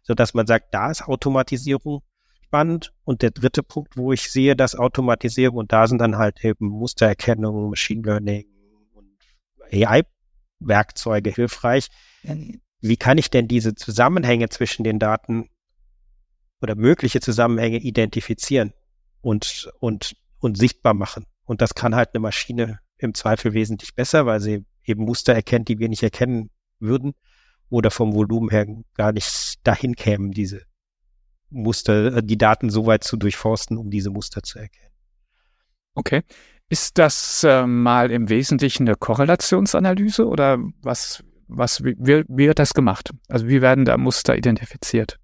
So 0.04 0.14
dass 0.14 0.34
man 0.34 0.48
sagt, 0.48 0.74
da 0.74 0.92
ist 0.92 1.08
Automatisierung 1.08 2.02
spannend. 2.44 2.94
Und 3.06 3.22
der 3.22 3.32
dritte 3.32 3.64
Punkt, 3.64 3.98
wo 3.98 4.12
ich 4.12 4.32
sehe, 4.32 4.56
dass 4.56 4.76
Automatisierung, 4.76 5.58
und 5.58 5.72
da 5.72 5.88
sind 5.88 6.00
dann 6.00 6.18
halt 6.18 6.44
eben 6.44 6.68
Mustererkennung, 6.68 7.70
Machine 7.70 8.02
Learning 8.04 8.46
und 8.94 9.18
AI-Werkzeuge 9.72 11.32
hilfreich. 11.32 11.88
Wie 12.82 12.98
kann 12.98 13.18
ich 13.18 13.30
denn 13.30 13.48
diese 13.48 13.74
Zusammenhänge 13.74 14.50
zwischen 14.50 14.84
den 14.84 15.00
Daten 15.00 15.50
oder 16.62 16.76
mögliche 16.76 17.22
Zusammenhänge 17.22 17.78
identifizieren 17.78 18.74
und, 19.22 19.72
und, 19.80 20.16
und 20.40 20.58
sichtbar 20.58 20.94
machen. 20.94 21.26
Und 21.46 21.62
das 21.62 21.76
kann 21.76 21.96
halt 21.96 22.10
eine 22.14 22.22
Maschine 22.22 22.80
im 22.98 23.14
Zweifel 23.14 23.54
wesentlich 23.54 23.96
besser, 23.96 24.26
weil 24.26 24.40
sie 24.40 24.66
eben 24.84 25.04
Muster 25.04 25.34
erkennt, 25.34 25.68
die 25.68 25.80
wir 25.80 25.90
nicht 25.90 26.04
erkennen 26.04 26.50
würden 26.80 27.14
oder 27.70 27.92
vom 27.92 28.14
Volumen 28.14 28.50
her 28.50 28.66
gar 28.96 29.12
nicht 29.12 29.56
dahin 29.64 29.96
kämen, 29.96 30.32
diese 30.32 30.62
Muster, 31.50 32.18
äh, 32.18 32.24
die 32.24 32.38
Daten 32.38 32.70
so 32.70 32.86
weit 32.86 33.04
zu 33.04 33.18
durchforsten, 33.18 33.78
um 33.78 33.90
diese 33.90 34.10
Muster 34.10 34.44
zu 34.44 34.60
erkennen. 34.60 34.92
Okay. 35.94 36.24
Ist 36.70 36.98
das 36.98 37.44
äh, 37.44 37.66
mal 37.68 38.12
im 38.12 38.30
Wesentlichen 38.30 38.88
eine 38.88 38.96
Korrelationsanalyse 38.96 40.26
oder 40.26 40.58
was, 40.82 41.24
was, 41.48 41.84
wie, 41.84 41.96
wie 42.00 42.48
wird 42.48 42.60
das 42.60 42.74
gemacht? 42.74 43.12
Also 43.28 43.48
wie 43.48 43.62
werden 43.62 43.84
da 43.84 43.98
Muster 43.98 44.38
identifiziert? 44.38 45.18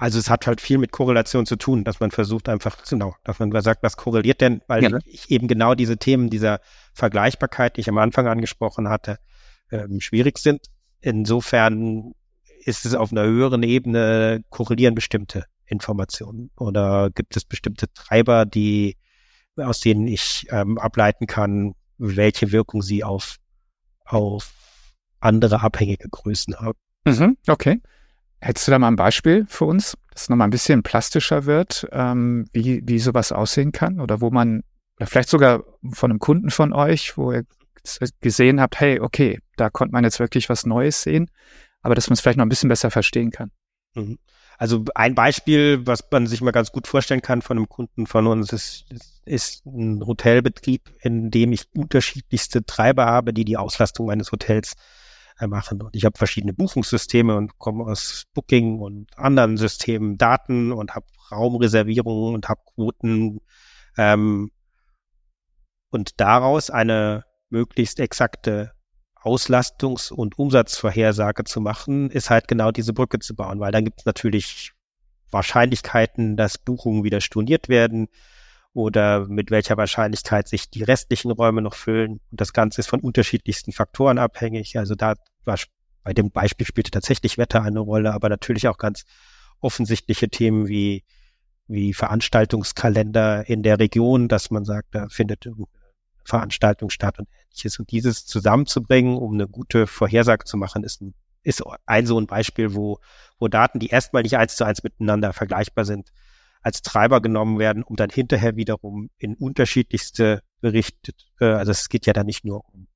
Also 0.00 0.18
es 0.18 0.30
hat 0.30 0.46
halt 0.46 0.62
viel 0.62 0.78
mit 0.78 0.92
Korrelation 0.92 1.44
zu 1.44 1.56
tun, 1.56 1.84
dass 1.84 2.00
man 2.00 2.10
versucht 2.10 2.48
einfach, 2.48 2.84
genau, 2.88 3.14
dass 3.22 3.38
man 3.38 3.52
sagt, 3.60 3.82
was 3.82 3.98
korreliert 3.98 4.40
denn, 4.40 4.62
weil 4.66 4.82
ja. 4.82 4.98
ich 5.04 5.30
eben 5.30 5.46
genau 5.46 5.74
diese 5.74 5.98
Themen 5.98 6.30
dieser 6.30 6.60
Vergleichbarkeit, 6.94 7.76
die 7.76 7.82
ich 7.82 7.88
am 7.90 7.98
Anfang 7.98 8.26
angesprochen 8.26 8.88
hatte, 8.88 9.18
ähm, 9.70 10.00
schwierig 10.00 10.38
sind. 10.38 10.68
Insofern 11.02 12.14
ist 12.64 12.86
es 12.86 12.94
auf 12.94 13.12
einer 13.12 13.24
höheren 13.24 13.62
Ebene, 13.62 14.42
korrelieren 14.48 14.94
bestimmte 14.94 15.44
Informationen 15.66 16.50
oder 16.56 17.10
gibt 17.14 17.36
es 17.36 17.44
bestimmte 17.44 17.92
Treiber, 17.92 18.46
die, 18.46 18.96
aus 19.56 19.80
denen 19.80 20.06
ich 20.06 20.46
ähm, 20.48 20.78
ableiten 20.78 21.26
kann, 21.26 21.74
welche 21.98 22.52
Wirkung 22.52 22.80
sie 22.80 23.04
auf, 23.04 23.36
auf 24.06 24.50
andere 25.18 25.60
abhängige 25.60 26.08
Größen 26.08 26.58
haben. 26.58 26.78
Mhm, 27.04 27.36
okay. 27.48 27.82
Hättest 28.40 28.66
du 28.66 28.70
da 28.70 28.78
mal 28.78 28.88
ein 28.88 28.96
Beispiel 28.96 29.44
für 29.48 29.66
uns, 29.66 29.96
das 30.12 30.28
nochmal 30.28 30.48
ein 30.48 30.52
bisschen 30.52 30.82
plastischer 30.82 31.44
wird, 31.44 31.86
ähm, 31.92 32.46
wie, 32.52 32.82
wie 32.86 32.98
sowas 32.98 33.32
aussehen 33.32 33.72
kann 33.72 34.00
oder 34.00 34.20
wo 34.20 34.30
man, 34.30 34.62
oder 34.96 35.06
vielleicht 35.06 35.28
sogar 35.28 35.64
von 35.92 36.10
einem 36.10 36.18
Kunden 36.18 36.50
von 36.50 36.72
euch, 36.72 37.16
wo 37.16 37.32
ihr 37.32 37.44
gesehen 38.20 38.60
habt, 38.60 38.80
hey, 38.80 39.00
okay, 39.00 39.40
da 39.56 39.70
konnte 39.70 39.92
man 39.92 40.04
jetzt 40.04 40.20
wirklich 40.20 40.48
was 40.48 40.66
Neues 40.66 41.02
sehen, 41.02 41.30
aber 41.82 41.94
dass 41.94 42.08
man 42.08 42.14
es 42.14 42.20
vielleicht 42.20 42.38
noch 42.38 42.44
ein 42.44 42.50
bisschen 42.50 42.68
besser 42.68 42.90
verstehen 42.90 43.30
kann. 43.30 43.50
Mhm. 43.94 44.18
Also 44.58 44.84
ein 44.94 45.14
Beispiel, 45.14 45.86
was 45.86 46.04
man 46.10 46.26
sich 46.26 46.42
mal 46.42 46.50
ganz 46.50 46.70
gut 46.70 46.86
vorstellen 46.86 47.22
kann 47.22 47.40
von 47.40 47.56
einem 47.56 47.68
Kunden 47.68 48.06
von 48.06 48.26
uns, 48.26 48.52
ist, 48.52 48.84
ist 49.24 49.64
ein 49.64 50.06
Hotelbetrieb, 50.06 50.94
in 51.00 51.30
dem 51.30 51.52
ich 51.52 51.64
unterschiedlichste 51.74 52.64
Treiber 52.66 53.06
habe, 53.06 53.32
die 53.32 53.46
die 53.46 53.56
Auslastung 53.56 54.06
meines 54.06 54.32
Hotels 54.32 54.74
machen. 55.48 55.82
Und 55.82 55.96
ich 55.96 56.04
habe 56.04 56.18
verschiedene 56.18 56.52
Buchungssysteme 56.52 57.36
und 57.36 57.58
komme 57.58 57.84
aus 57.84 58.24
Booking 58.34 58.80
und 58.80 59.16
anderen 59.16 59.56
Systemen 59.56 60.18
Daten 60.18 60.72
und 60.72 60.94
habe 60.94 61.06
Raumreservierungen 61.30 62.34
und 62.34 62.48
habe 62.48 62.60
Quoten 62.74 63.40
ähm, 63.96 64.50
und 65.90 66.20
daraus 66.20 66.70
eine 66.70 67.24
möglichst 67.48 68.00
exakte 68.00 68.72
Auslastungs- 69.22 70.12
und 70.12 70.38
Umsatzvorhersage 70.38 71.44
zu 71.44 71.60
machen, 71.60 72.10
ist 72.10 72.30
halt 72.30 72.48
genau 72.48 72.70
diese 72.70 72.92
Brücke 72.92 73.18
zu 73.18 73.34
bauen, 73.34 73.60
weil 73.60 73.72
dann 73.72 73.84
gibt 73.84 74.00
es 74.00 74.06
natürlich 74.06 74.72
Wahrscheinlichkeiten, 75.30 76.36
dass 76.36 76.58
Buchungen 76.58 77.04
wieder 77.04 77.20
storniert 77.20 77.68
werden 77.68 78.08
oder 78.72 79.26
mit 79.26 79.50
welcher 79.50 79.76
Wahrscheinlichkeit 79.76 80.48
sich 80.48 80.70
die 80.70 80.82
restlichen 80.82 81.30
Räume 81.30 81.62
noch 81.62 81.74
füllen. 81.74 82.20
Und 82.30 82.40
das 82.40 82.52
Ganze 82.52 82.80
ist 82.80 82.88
von 82.88 83.00
unterschiedlichsten 83.00 83.72
Faktoren 83.72 84.18
abhängig. 84.18 84.78
Also 84.78 84.94
da 84.94 85.14
war 85.44 85.58
bei 86.02 86.14
dem 86.14 86.30
Beispiel 86.30 86.66
spielte 86.66 86.90
tatsächlich 86.90 87.36
Wetter 87.36 87.62
eine 87.62 87.80
Rolle, 87.80 88.12
aber 88.12 88.28
natürlich 88.28 88.68
auch 88.68 88.78
ganz 88.78 89.04
offensichtliche 89.60 90.28
Themen 90.28 90.68
wie 90.68 91.04
wie 91.70 91.94
Veranstaltungskalender 91.94 93.48
in 93.48 93.62
der 93.62 93.78
Region, 93.78 94.26
dass 94.26 94.50
man 94.50 94.64
sagt, 94.64 94.88
da 94.92 95.08
findet 95.08 95.46
eine 95.46 95.54
Veranstaltung 96.24 96.90
statt 96.90 97.20
und 97.20 97.28
ähnliches. 97.48 97.78
Und 97.78 97.92
dieses 97.92 98.26
zusammenzubringen, 98.26 99.16
um 99.16 99.34
eine 99.34 99.46
gute 99.46 99.86
Vorhersage 99.86 100.44
zu 100.44 100.56
machen, 100.56 100.82
ist 100.82 101.00
ein, 101.00 101.14
ist 101.44 101.62
ein 101.86 102.06
so 102.06 102.18
ein 102.18 102.26
Beispiel, 102.26 102.74
wo, 102.74 102.98
wo 103.38 103.46
Daten, 103.46 103.78
die 103.78 103.86
erstmal 103.86 104.22
nicht 104.22 104.36
eins 104.36 104.56
zu 104.56 104.64
eins 104.64 104.82
miteinander 104.82 105.32
vergleichbar 105.32 105.84
sind, 105.84 106.10
als 106.62 106.82
Treiber 106.82 107.20
genommen 107.20 107.58
werden, 107.58 107.82
um 107.82 107.96
dann 107.96 108.10
hinterher 108.10 108.56
wiederum 108.56 109.10
in 109.18 109.34
unterschiedlichste 109.34 110.42
Berichte, 110.60 111.12
äh, 111.40 111.46
also 111.46 111.70
es 111.72 111.88
geht 111.88 112.06
ja 112.06 112.12
dann 112.12 112.26
nicht 112.26 112.44
nur 112.44 112.62
um, 112.72 112.86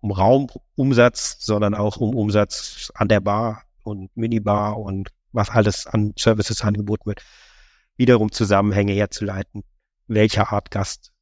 um 0.00 0.10
Raumumsatz, 0.10 1.38
sondern 1.40 1.74
auch 1.74 1.96
um 1.96 2.14
Umsatz 2.14 2.90
an 2.94 3.08
der 3.08 3.20
Bar 3.20 3.62
und 3.82 4.14
Minibar 4.16 4.78
und 4.78 5.10
was 5.32 5.50
alles 5.50 5.86
an 5.86 6.12
Services 6.18 6.62
angeboten 6.62 7.06
wird, 7.06 7.22
wiederum 7.96 8.30
Zusammenhänge 8.30 8.92
herzuleiten, 8.92 9.62
welcher 10.06 10.52
Art 10.52 10.70
Gast 10.70 11.12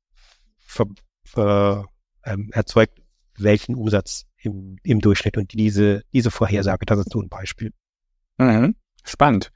ver, 0.58 0.86
ver, 1.24 1.86
ähm, 2.24 2.50
erzeugt 2.52 3.00
welchen 3.38 3.74
Umsatz 3.74 4.26
im, 4.38 4.76
im 4.82 5.00
Durchschnitt 5.00 5.36
und 5.36 5.52
diese, 5.52 6.02
diese 6.12 6.30
Vorhersage, 6.30 6.84
das 6.84 6.98
ist 6.98 7.12
so 7.12 7.20
ein 7.20 7.28
Beispiel. 7.28 7.72
Mhm. 8.38 8.74
Spannend. 9.04 9.52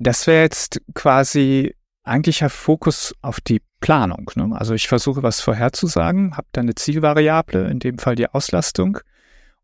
Das 0.00 0.26
wäre 0.26 0.42
jetzt 0.42 0.80
quasi 0.94 1.76
eigentlicher 2.04 2.48
Fokus 2.48 3.14
auf 3.20 3.40
die 3.40 3.60
Planung. 3.80 4.30
Ne? 4.34 4.48
Also 4.52 4.72
ich 4.72 4.88
versuche 4.88 5.22
was 5.22 5.42
vorherzusagen, 5.42 6.36
habe 6.38 6.48
dann 6.52 6.64
eine 6.64 6.74
Zielvariable, 6.74 7.68
in 7.70 7.78
dem 7.80 7.98
Fall 7.98 8.14
die 8.14 8.28
Auslastung, 8.28 8.98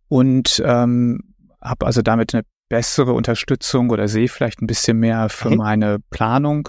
und 0.09 0.62
ähm, 0.64 1.35
habe 1.61 1.87
also 1.87 2.03
damit 2.03 2.35
eine 2.35 2.44
bessere 2.68 3.14
Unterstützung 3.14 3.90
oder 3.90 4.09
sehe 4.09 4.29
vielleicht 4.29 4.61
ein 4.61 4.66
bisschen 4.66 4.99
mehr 4.99 5.31
für 5.31 5.49
okay. 5.49 5.57
meine 5.57 5.99
Planung, 6.11 6.68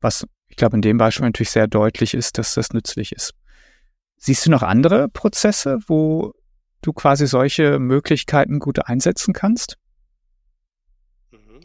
was 0.00 0.26
ich 0.48 0.56
glaube 0.56 0.76
in 0.76 0.82
dem 0.82 0.98
Beispiel 0.98 1.26
natürlich 1.26 1.50
sehr 1.50 1.66
deutlich 1.66 2.14
ist, 2.14 2.38
dass 2.38 2.54
das 2.54 2.72
nützlich 2.72 3.12
ist. 3.12 3.34
Siehst 4.16 4.46
du 4.46 4.50
noch 4.50 4.62
andere 4.62 5.08
Prozesse, 5.08 5.78
wo 5.86 6.32
du 6.80 6.92
quasi 6.92 7.26
solche 7.26 7.78
Möglichkeiten 7.78 8.58
gut 8.58 8.86
einsetzen 8.86 9.34
kannst? 9.34 9.76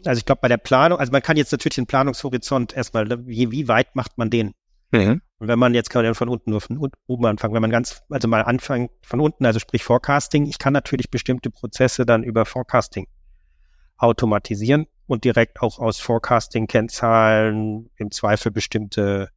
Also 0.04 0.18
ich 0.18 0.24
glaube 0.24 0.40
bei 0.40 0.48
der 0.48 0.58
Planung, 0.58 0.98
also 0.98 1.12
man 1.12 1.22
kann 1.22 1.36
jetzt 1.36 1.52
natürlich 1.52 1.76
den 1.76 1.86
Planungshorizont 1.86 2.74
erstmal, 2.74 3.04
ne, 3.04 3.26
wie, 3.26 3.50
wie 3.50 3.68
weit 3.68 3.94
macht 3.96 4.18
man 4.18 4.30
den? 4.30 4.52
Mhm. 4.90 5.22
Und 5.38 5.48
wenn 5.48 5.58
man 5.58 5.74
jetzt 5.74 5.90
kann 5.90 6.04
man 6.04 6.14
von 6.14 6.28
unten 6.28 6.50
nur 6.50 6.60
von 6.60 6.90
oben 7.06 7.26
anfangen, 7.26 7.54
wenn 7.54 7.62
man 7.62 7.70
ganz, 7.70 8.02
also 8.08 8.26
mal 8.28 8.42
anfangen 8.42 8.88
von 9.02 9.20
unten, 9.20 9.46
also 9.46 9.58
sprich 9.58 9.84
Forecasting, 9.84 10.46
ich 10.46 10.58
kann 10.58 10.72
natürlich 10.72 11.10
bestimmte 11.10 11.50
Prozesse 11.50 12.06
dann 12.06 12.22
über 12.22 12.44
Forecasting 12.44 13.06
automatisieren 13.98 14.86
und 15.06 15.24
direkt 15.24 15.60
auch 15.60 15.78
aus 15.78 15.98
Forecasting-Kennzahlen 15.98 17.90
im 17.96 18.10
Zweifel 18.10 18.52
bestimmte 18.52 19.30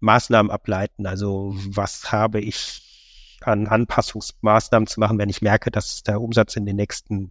Maßnahmen 0.00 0.50
ableiten. 0.50 1.06
Also 1.06 1.54
was 1.68 2.12
habe 2.12 2.40
ich 2.40 2.84
an 3.42 3.66
Anpassungsmaßnahmen 3.66 4.86
zu 4.86 5.00
machen, 5.00 5.18
wenn 5.18 5.28
ich 5.28 5.42
merke, 5.42 5.70
dass 5.70 6.02
der 6.02 6.20
Umsatz 6.20 6.56
in 6.56 6.66
den 6.66 6.76
nächsten 6.76 7.30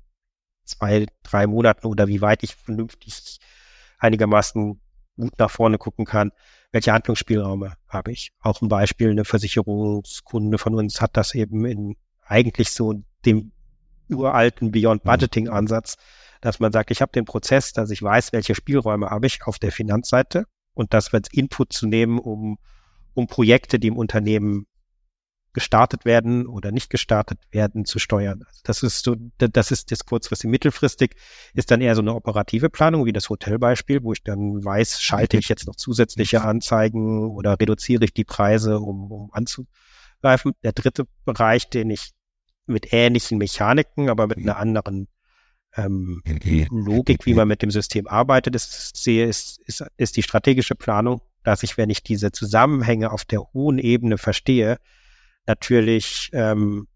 zwei, 0.67 1.05
drei 1.23 1.47
Monaten 1.47 1.87
oder 1.87 2.07
wie 2.07 2.21
weit 2.21 2.43
ich 2.43 2.55
vernünftig 2.55 3.39
einigermaßen 3.99 4.79
gut 5.17 5.39
nach 5.39 5.49
vorne 5.49 5.77
gucken 5.77 6.05
kann, 6.05 6.31
welche 6.71 6.93
Handlungsspielräume 6.93 7.73
habe 7.87 8.11
ich. 8.11 8.31
Auch 8.39 8.61
ein 8.61 8.69
Beispiel, 8.69 9.09
eine 9.09 9.25
Versicherungskunde 9.25 10.57
von 10.57 10.75
uns 10.75 11.01
hat 11.01 11.17
das 11.17 11.33
eben 11.33 11.65
in 11.65 11.95
eigentlich 12.25 12.71
so 12.71 13.01
dem 13.25 13.51
uralten 14.09 14.71
Beyond 14.71 15.03
mhm. 15.03 15.09
Budgeting 15.09 15.49
Ansatz, 15.49 15.95
dass 16.41 16.59
man 16.59 16.71
sagt, 16.71 16.91
ich 16.91 17.01
habe 17.01 17.11
den 17.11 17.25
Prozess, 17.25 17.73
dass 17.73 17.89
ich 17.89 18.01
weiß, 18.01 18.33
welche 18.33 18.55
Spielräume 18.55 19.09
habe 19.09 19.27
ich 19.27 19.45
auf 19.45 19.59
der 19.59 19.71
Finanzseite 19.71 20.45
und 20.73 20.93
das 20.93 21.13
als 21.13 21.31
Input 21.31 21.73
zu 21.73 21.87
nehmen, 21.87 22.19
um, 22.19 22.57
um 23.13 23.27
Projekte, 23.27 23.79
die 23.79 23.87
im 23.87 23.97
Unternehmen 23.97 24.67
gestartet 25.57 26.05
werden 26.05 26.45
oder 26.45 26.71
nicht 26.71 26.91
gestartet 26.91 27.39
werden, 27.49 27.83
zu 27.83 27.97
steuern. 27.97 28.43
Also 28.45 28.61
das 28.63 28.83
ist 28.83 29.03
so, 29.03 29.15
das 29.39 29.71
ist 29.71 29.91
das 29.91 30.05
kurzfristig. 30.05 30.51
Mittelfristig 30.51 31.15
ist 31.55 31.71
dann 31.71 31.81
eher 31.81 31.95
so 31.95 32.03
eine 32.03 32.13
operative 32.13 32.69
Planung, 32.69 33.05
wie 33.05 33.11
das 33.11 33.27
Hotelbeispiel, 33.31 34.03
wo 34.03 34.13
ich 34.13 34.21
dann 34.21 34.63
weiß, 34.63 35.01
schalte 35.01 35.37
ich 35.37 35.49
jetzt 35.49 35.65
noch 35.65 35.75
zusätzliche 35.75 36.43
Anzeigen 36.43 37.31
oder 37.31 37.59
reduziere 37.59 38.05
ich 38.05 38.13
die 38.13 38.23
Preise, 38.23 38.79
um, 38.79 39.11
um 39.11 39.33
anzugreifen. 39.33 40.53
Der 40.61 40.73
dritte 40.73 41.07
Bereich, 41.25 41.71
den 41.71 41.89
ich 41.89 42.11
mit 42.67 42.93
ähnlichen 42.93 43.39
Mechaniken, 43.39 44.11
aber 44.11 44.27
mit 44.27 44.37
einer 44.37 44.57
anderen 44.57 45.07
ähm, 45.75 46.21
Logik, 46.69 47.25
wie 47.25 47.33
man 47.33 47.47
mit 47.47 47.63
dem 47.63 47.71
System 47.71 48.05
arbeitet, 48.05 48.53
ist, 48.53 48.95
sehe, 48.95 49.25
ist, 49.25 49.59
ist, 49.65 49.83
ist 49.97 50.17
die 50.17 50.23
strategische 50.23 50.75
Planung, 50.75 51.19
dass 51.43 51.63
ich, 51.63 51.79
wenn 51.79 51.89
ich 51.89 52.03
diese 52.03 52.31
Zusammenhänge 52.31 53.11
auf 53.11 53.25
der 53.25 53.41
hohen 53.53 53.79
Ebene 53.79 54.19
verstehe, 54.19 54.77
natürlich 55.47 56.29
ähm, 56.33 56.87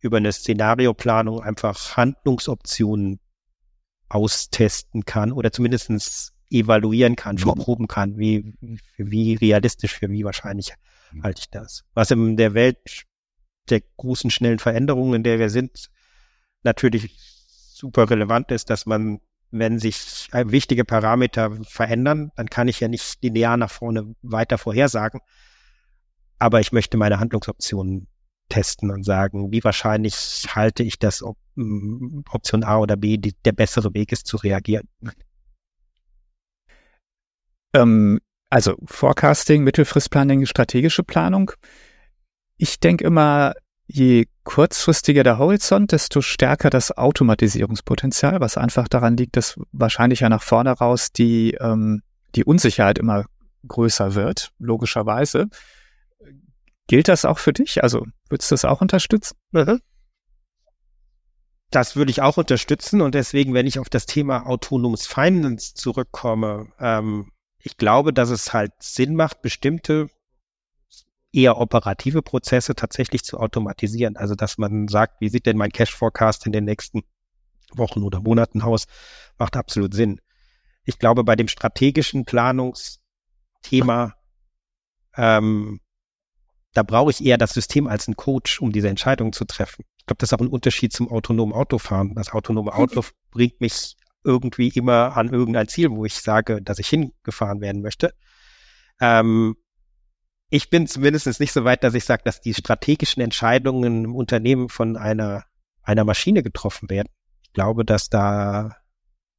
über 0.00 0.16
eine 0.16 0.32
Szenarioplanung 0.32 1.42
einfach 1.42 1.96
Handlungsoptionen 1.96 3.20
austesten 4.08 5.04
kann 5.04 5.32
oder 5.32 5.52
zumindestens 5.52 6.32
evaluieren 6.50 7.16
kann, 7.16 7.36
verproben 7.38 7.88
kann, 7.88 8.16
wie, 8.18 8.54
wie 8.96 9.34
realistisch, 9.34 9.94
für 9.94 10.08
wie 10.08 10.24
wahrscheinlich 10.24 10.72
mhm. 11.12 11.22
halte 11.22 11.40
ich 11.40 11.50
das. 11.50 11.84
Was 11.94 12.10
in 12.10 12.36
der 12.36 12.54
Welt 12.54 13.04
der 13.68 13.82
großen, 13.98 14.30
schnellen 14.30 14.58
Veränderungen, 14.58 15.14
in 15.14 15.22
der 15.22 15.38
wir 15.38 15.50
sind, 15.50 15.90
natürlich 16.62 17.14
super 17.74 18.08
relevant 18.08 18.50
ist, 18.50 18.70
dass 18.70 18.86
man, 18.86 19.20
wenn 19.50 19.78
sich 19.78 20.28
wichtige 20.32 20.84
Parameter 20.84 21.58
verändern, 21.64 22.32
dann 22.36 22.48
kann 22.48 22.68
ich 22.68 22.80
ja 22.80 22.88
nicht 22.88 23.22
linear 23.22 23.56
nach 23.56 23.70
vorne 23.70 24.14
weiter 24.22 24.58
vorhersagen, 24.58 25.20
aber 26.38 26.60
ich 26.60 26.72
möchte 26.72 26.96
meine 26.96 27.20
Handlungsoptionen 27.20 28.06
testen 28.48 28.90
und 28.90 29.04
sagen, 29.04 29.52
wie 29.52 29.62
wahrscheinlich 29.62 30.46
halte 30.54 30.82
ich 30.82 30.98
das, 30.98 31.22
ob 31.22 31.36
mm, 31.56 32.20
Option 32.30 32.64
A 32.64 32.78
oder 32.78 32.96
B 32.96 33.18
die, 33.18 33.34
der 33.44 33.52
bessere 33.52 33.92
Weg 33.94 34.12
ist 34.12 34.26
zu 34.26 34.36
reagieren. 34.38 34.88
Ähm, 37.74 38.20
also 38.50 38.76
Forecasting, 38.86 39.64
Mittelfristplanning, 39.64 40.46
strategische 40.46 41.02
Planung. 41.02 41.52
Ich 42.56 42.80
denke 42.80 43.04
immer, 43.04 43.54
je 43.86 44.26
kurzfristiger 44.44 45.22
der 45.22 45.38
Horizont, 45.38 45.92
desto 45.92 46.20
stärker 46.20 46.70
das 46.70 46.96
Automatisierungspotenzial, 46.96 48.40
was 48.40 48.56
einfach 48.56 48.88
daran 48.88 49.16
liegt, 49.16 49.36
dass 49.36 49.58
wahrscheinlich 49.72 50.20
ja 50.20 50.28
nach 50.28 50.42
vorne 50.42 50.70
raus 50.70 51.12
die, 51.12 51.54
ähm, 51.60 52.02
die 52.34 52.44
Unsicherheit 52.44 52.98
immer 52.98 53.26
größer 53.66 54.14
wird, 54.14 54.52
logischerweise. 54.58 55.48
Gilt 56.88 57.06
das 57.08 57.24
auch 57.24 57.38
für 57.38 57.52
dich? 57.52 57.82
Also 57.82 58.04
würdest 58.28 58.50
du 58.50 58.54
das 58.54 58.64
auch 58.64 58.80
unterstützen? 58.80 59.36
Mhm. 59.52 59.80
Das 61.70 61.96
würde 61.96 62.10
ich 62.10 62.22
auch 62.22 62.38
unterstützen 62.38 63.02
und 63.02 63.14
deswegen, 63.14 63.52
wenn 63.52 63.66
ich 63.66 63.78
auf 63.78 63.90
das 63.90 64.06
Thema 64.06 64.46
autonomes 64.46 65.06
Finance 65.06 65.74
zurückkomme, 65.74 66.72
ähm, 66.80 67.30
ich 67.58 67.76
glaube, 67.76 68.14
dass 68.14 68.30
es 68.30 68.54
halt 68.54 68.72
Sinn 68.80 69.14
macht, 69.14 69.42
bestimmte 69.42 70.08
eher 71.30 71.58
operative 71.58 72.22
Prozesse 72.22 72.74
tatsächlich 72.74 73.22
zu 73.22 73.38
automatisieren. 73.38 74.16
Also, 74.16 74.34
dass 74.34 74.56
man 74.56 74.88
sagt, 74.88 75.20
wie 75.20 75.28
sieht 75.28 75.44
denn 75.44 75.58
mein 75.58 75.72
Cash 75.72 75.94
Forecast 75.94 76.46
in 76.46 76.52
den 76.52 76.64
nächsten 76.64 77.02
Wochen 77.72 78.02
oder 78.02 78.20
Monaten 78.20 78.62
aus, 78.62 78.86
macht 79.36 79.56
absolut 79.56 79.92
Sinn. 79.92 80.22
Ich 80.84 80.98
glaube, 80.98 81.22
bei 81.22 81.36
dem 81.36 81.48
strategischen 81.48 82.24
Planungsthema 82.24 84.14
ähm, 85.16 85.80
da 86.74 86.82
brauche 86.82 87.10
ich 87.10 87.24
eher 87.24 87.38
das 87.38 87.54
System 87.54 87.86
als 87.86 88.08
einen 88.08 88.16
Coach, 88.16 88.60
um 88.60 88.72
diese 88.72 88.88
Entscheidung 88.88 89.32
zu 89.32 89.44
treffen. 89.44 89.84
Ich 89.98 90.06
glaube, 90.06 90.18
das 90.18 90.30
ist 90.30 90.34
auch 90.34 90.42
ein 90.42 90.48
Unterschied 90.48 90.92
zum 90.92 91.10
autonomen 91.10 91.54
Autofahren. 91.54 92.14
Das 92.14 92.32
autonome 92.32 92.72
Auto 92.74 93.04
bringt 93.30 93.60
mich 93.60 93.96
irgendwie 94.24 94.68
immer 94.68 95.16
an 95.16 95.32
irgendein 95.32 95.68
Ziel, 95.68 95.90
wo 95.90 96.04
ich 96.04 96.14
sage, 96.14 96.60
dass 96.62 96.78
ich 96.78 96.88
hingefahren 96.88 97.60
werden 97.60 97.82
möchte. 97.82 98.12
Ähm, 99.00 99.56
ich 100.50 100.70
bin 100.70 100.86
zumindest 100.86 101.40
nicht 101.40 101.52
so 101.52 101.64
weit, 101.64 101.84
dass 101.84 101.94
ich 101.94 102.04
sage, 102.04 102.22
dass 102.24 102.40
die 102.40 102.54
strategischen 102.54 103.22
Entscheidungen 103.22 104.04
im 104.04 104.14
Unternehmen 104.14 104.68
von 104.68 104.96
einer, 104.96 105.44
einer 105.82 106.04
Maschine 106.04 106.42
getroffen 106.42 106.88
werden. 106.88 107.08
Ich 107.42 107.52
glaube, 107.52 107.84
dass 107.84 108.08
da 108.08 108.76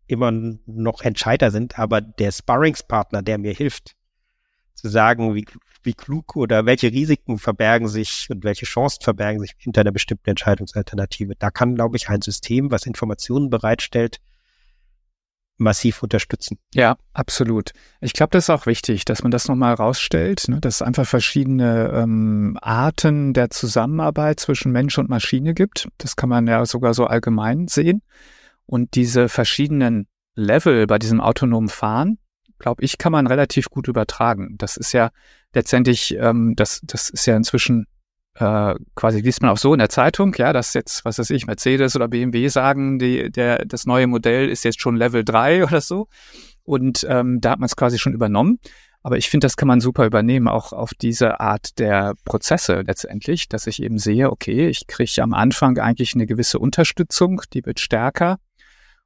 immer 0.06 0.32
noch 0.32 1.02
Entscheider 1.02 1.52
sind, 1.52 1.78
aber 1.78 2.02
der 2.02 2.32
Sparringspartner, 2.32 3.22
der 3.22 3.38
mir 3.38 3.54
hilft, 3.54 3.96
zu 4.82 4.90
sagen, 4.90 5.36
wie, 5.36 5.46
wie 5.84 5.94
klug 5.94 6.36
oder 6.36 6.66
welche 6.66 6.92
Risiken 6.92 7.38
verbergen 7.38 7.88
sich 7.88 8.28
und 8.30 8.44
welche 8.44 8.66
Chancen 8.66 9.02
verbergen 9.02 9.40
sich 9.40 9.54
hinter 9.58 9.82
einer 9.82 9.92
bestimmten 9.92 10.30
Entscheidungsalternative. 10.30 11.34
Da 11.38 11.52
kann, 11.52 11.76
glaube 11.76 11.98
ich, 11.98 12.10
ein 12.10 12.22
System, 12.22 12.72
was 12.72 12.86
Informationen 12.86 13.50
bereitstellt, 13.50 14.20
massiv 15.60 16.02
unterstützen. 16.02 16.58
Ja, 16.74 16.98
absolut. 17.14 17.72
Ich 18.02 18.14
glaube, 18.14 18.32
das 18.32 18.46
ist 18.46 18.50
auch 18.50 18.66
wichtig, 18.66 19.06
dass 19.06 19.22
man 19.24 19.32
das 19.32 19.48
nochmal 19.48 19.74
rausstellt, 19.74 20.48
ne, 20.48 20.60
dass 20.60 20.76
es 20.76 20.82
einfach 20.82 21.06
verschiedene 21.06 21.92
ähm, 21.94 22.58
Arten 22.62 23.34
der 23.34 23.50
Zusammenarbeit 23.50 24.40
zwischen 24.40 24.72
Mensch 24.72 24.98
und 24.98 25.10
Maschine 25.10 25.54
gibt. 25.54 25.90
Das 25.98 26.16
kann 26.16 26.30
man 26.30 26.48
ja 26.48 26.66
sogar 26.66 26.94
so 26.94 27.06
allgemein 27.06 27.68
sehen. 27.68 28.02
Und 28.66 28.96
diese 28.96 29.30
verschiedenen 29.30 30.08
Level 30.36 30.88
bei 30.88 30.98
diesem 31.00 31.22
autonomen 31.22 31.70
Fahren, 31.70 32.18
glaube 32.60 32.84
ich, 32.84 32.98
kann 32.98 33.12
man 33.12 33.28
relativ 33.28 33.70
gut 33.70 33.88
übertragen. 33.88 34.56
Das 34.58 34.78
ist 34.78 34.94
ja 34.94 35.10
letztendlich, 35.54 36.16
ähm, 36.20 36.54
das, 36.56 36.82
das 36.84 37.10
ist 37.10 37.26
ja 37.26 37.36
inzwischen 37.36 37.88
äh, 38.36 38.76
quasi 38.96 39.20
liest 39.20 39.42
man 39.42 39.52
auch 39.52 39.58
so 39.58 39.74
in 39.74 39.80
der 39.80 39.90
Zeitung, 39.90 40.34
ja, 40.38 40.54
dass 40.54 40.74
jetzt, 40.74 41.04
was 41.04 41.20
weiß 41.20 41.30
ich, 41.32 41.48
Mercedes 41.48 41.96
oder 41.96 42.08
BMW 42.08 42.48
sagen, 42.48 43.00
die, 43.00 43.32
der, 43.32 43.66
das 43.66 43.86
neue 43.86 44.08
Modell 44.08 44.50
ist 44.50 44.64
jetzt 44.64 44.82
schon 44.82 44.96
Level 44.96 45.24
3 45.24 45.64
oder 45.68 45.82
so. 45.82 46.08
Und 46.64 47.06
ähm, 47.10 47.42
da 47.42 47.52
hat 47.52 47.60
man 47.60 47.66
es 47.66 47.76
quasi 47.76 47.98
schon 47.98 48.14
übernommen. 48.14 48.60
Aber 49.02 49.18
ich 49.18 49.30
finde, 49.30 49.46
das 49.46 49.56
kann 49.56 49.68
man 49.68 49.80
super 49.80 50.06
übernehmen, 50.06 50.50
auch 50.50 50.74
auf 50.74 50.94
diese 50.94 51.40
Art 51.40 51.80
der 51.80 52.16
Prozesse 52.26 52.84
letztendlich, 52.86 53.48
dass 53.48 53.66
ich 53.66 53.82
eben 53.82 53.98
sehe, 53.98 54.30
okay, 54.30 54.68
ich 54.68 54.88
kriege 54.88 55.24
am 55.24 55.34
Anfang 55.34 55.78
eigentlich 55.78 56.16
eine 56.16 56.28
gewisse 56.28 56.60
Unterstützung, 56.60 57.42
die 57.54 57.66
wird 57.66 57.80
stärker 57.80 58.40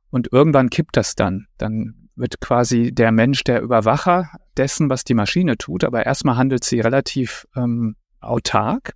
und 0.10 0.34
irgendwann 0.34 0.72
kippt 0.72 0.98
das 0.98 1.14
dann. 1.14 1.46
Dann 1.58 2.03
wird 2.16 2.40
quasi 2.42 2.92
der 2.92 3.12
Mensch 3.12 3.44
der 3.44 3.62
Überwacher 3.62 4.30
dessen, 4.58 4.90
was 4.90 5.04
die 5.04 5.14
Maschine 5.14 5.58
tut, 5.58 5.84
aber 5.84 6.06
erstmal 6.06 6.38
handelt 6.38 6.64
sie 6.64 6.80
relativ 6.80 7.48
ähm, 7.56 7.96
autark. 8.20 8.94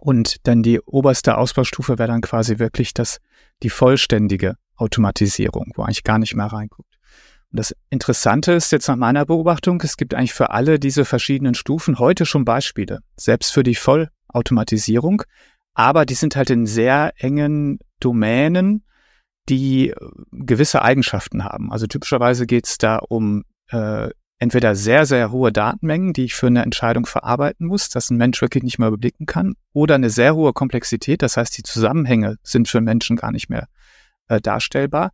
Und 0.00 0.46
dann 0.46 0.62
die 0.62 0.80
oberste 0.80 1.38
Ausbaustufe 1.38 1.98
wäre 1.98 2.08
dann 2.08 2.20
quasi 2.20 2.58
wirklich 2.58 2.92
das, 2.92 3.20
die 3.62 3.70
vollständige 3.70 4.56
Automatisierung, 4.76 5.72
wo 5.76 5.82
eigentlich 5.82 6.04
gar 6.04 6.18
nicht 6.18 6.34
mehr 6.34 6.46
reinguckt. 6.46 6.94
Und 7.50 7.58
das 7.58 7.74
Interessante 7.88 8.52
ist 8.52 8.72
jetzt 8.72 8.88
nach 8.88 8.96
meiner 8.96 9.24
Beobachtung, 9.24 9.80
es 9.82 9.96
gibt 9.96 10.12
eigentlich 10.12 10.34
für 10.34 10.50
alle 10.50 10.78
diese 10.78 11.04
verschiedenen 11.04 11.54
Stufen 11.54 11.98
heute 11.98 12.26
schon 12.26 12.44
Beispiele, 12.44 13.00
selbst 13.16 13.52
für 13.52 13.62
die 13.62 13.76
Vollautomatisierung, 13.76 15.22
aber 15.72 16.04
die 16.04 16.14
sind 16.14 16.36
halt 16.36 16.50
in 16.50 16.66
sehr 16.66 17.12
engen 17.16 17.78
Domänen, 18.00 18.83
die 19.48 19.90
äh, 19.90 19.94
gewisse 20.32 20.82
Eigenschaften 20.82 21.44
haben. 21.44 21.72
Also 21.72 21.86
typischerweise 21.86 22.46
geht 22.46 22.66
es 22.66 22.78
da 22.78 22.96
um 22.96 23.44
äh, 23.70 24.10
entweder 24.38 24.74
sehr, 24.74 25.06
sehr 25.06 25.30
hohe 25.30 25.52
Datenmengen, 25.52 26.12
die 26.12 26.24
ich 26.24 26.34
für 26.34 26.48
eine 26.48 26.62
Entscheidung 26.62 27.06
verarbeiten 27.06 27.66
muss, 27.66 27.88
dass 27.88 28.10
ein 28.10 28.16
Mensch 28.16 28.40
wirklich 28.42 28.62
nicht 28.64 28.78
mehr 28.78 28.88
überblicken 28.88 29.26
kann, 29.26 29.54
oder 29.72 29.94
eine 29.94 30.10
sehr 30.10 30.34
hohe 30.34 30.52
Komplexität, 30.52 31.22
das 31.22 31.36
heißt, 31.36 31.56
die 31.56 31.62
Zusammenhänge 31.62 32.36
sind 32.42 32.68
für 32.68 32.80
Menschen 32.80 33.16
gar 33.16 33.32
nicht 33.32 33.48
mehr 33.48 33.68
äh, 34.28 34.40
darstellbar. 34.40 35.12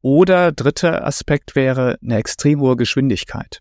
Oder 0.00 0.52
dritter 0.52 1.06
Aspekt 1.06 1.54
wäre 1.54 1.98
eine 2.02 2.16
extrem 2.16 2.60
hohe 2.60 2.76
Geschwindigkeit. 2.76 3.60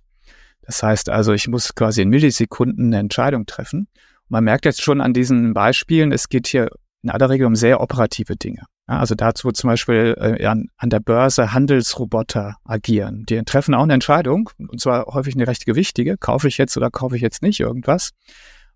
Das 0.61 0.81
heißt 0.81 1.09
also, 1.09 1.33
ich 1.33 1.47
muss 1.47 1.75
quasi 1.75 2.01
in 2.01 2.09
Millisekunden 2.09 2.87
eine 2.87 2.99
Entscheidung 2.99 3.45
treffen. 3.45 3.87
Man 4.27 4.43
merkt 4.43 4.65
jetzt 4.65 4.81
schon 4.81 5.01
an 5.01 5.13
diesen 5.13 5.53
Beispielen, 5.53 6.11
es 6.11 6.29
geht 6.29 6.47
hier 6.47 6.69
in 7.03 7.09
aller 7.09 7.29
Regel 7.29 7.47
um 7.47 7.55
sehr 7.55 7.81
operative 7.81 8.35
Dinge. 8.35 8.63
Ja, 8.87 8.99
also 8.99 9.15
dazu 9.15 9.51
zum 9.51 9.69
Beispiel 9.69 10.15
äh, 10.19 10.45
an, 10.45 10.67
an 10.77 10.89
der 10.89 10.99
Börse 10.99 11.53
Handelsroboter 11.53 12.57
agieren. 12.63 13.25
Die 13.27 13.41
treffen 13.43 13.73
auch 13.73 13.83
eine 13.83 13.93
Entscheidung, 13.93 14.49
und 14.57 14.79
zwar 14.79 15.05
häufig 15.05 15.35
eine 15.35 15.47
recht 15.47 15.65
gewichtige. 15.65 16.17
Kaufe 16.17 16.47
ich 16.47 16.57
jetzt 16.57 16.77
oder 16.77 16.89
kaufe 16.91 17.15
ich 17.15 17.21
jetzt 17.21 17.41
nicht 17.41 17.59
irgendwas? 17.59 18.11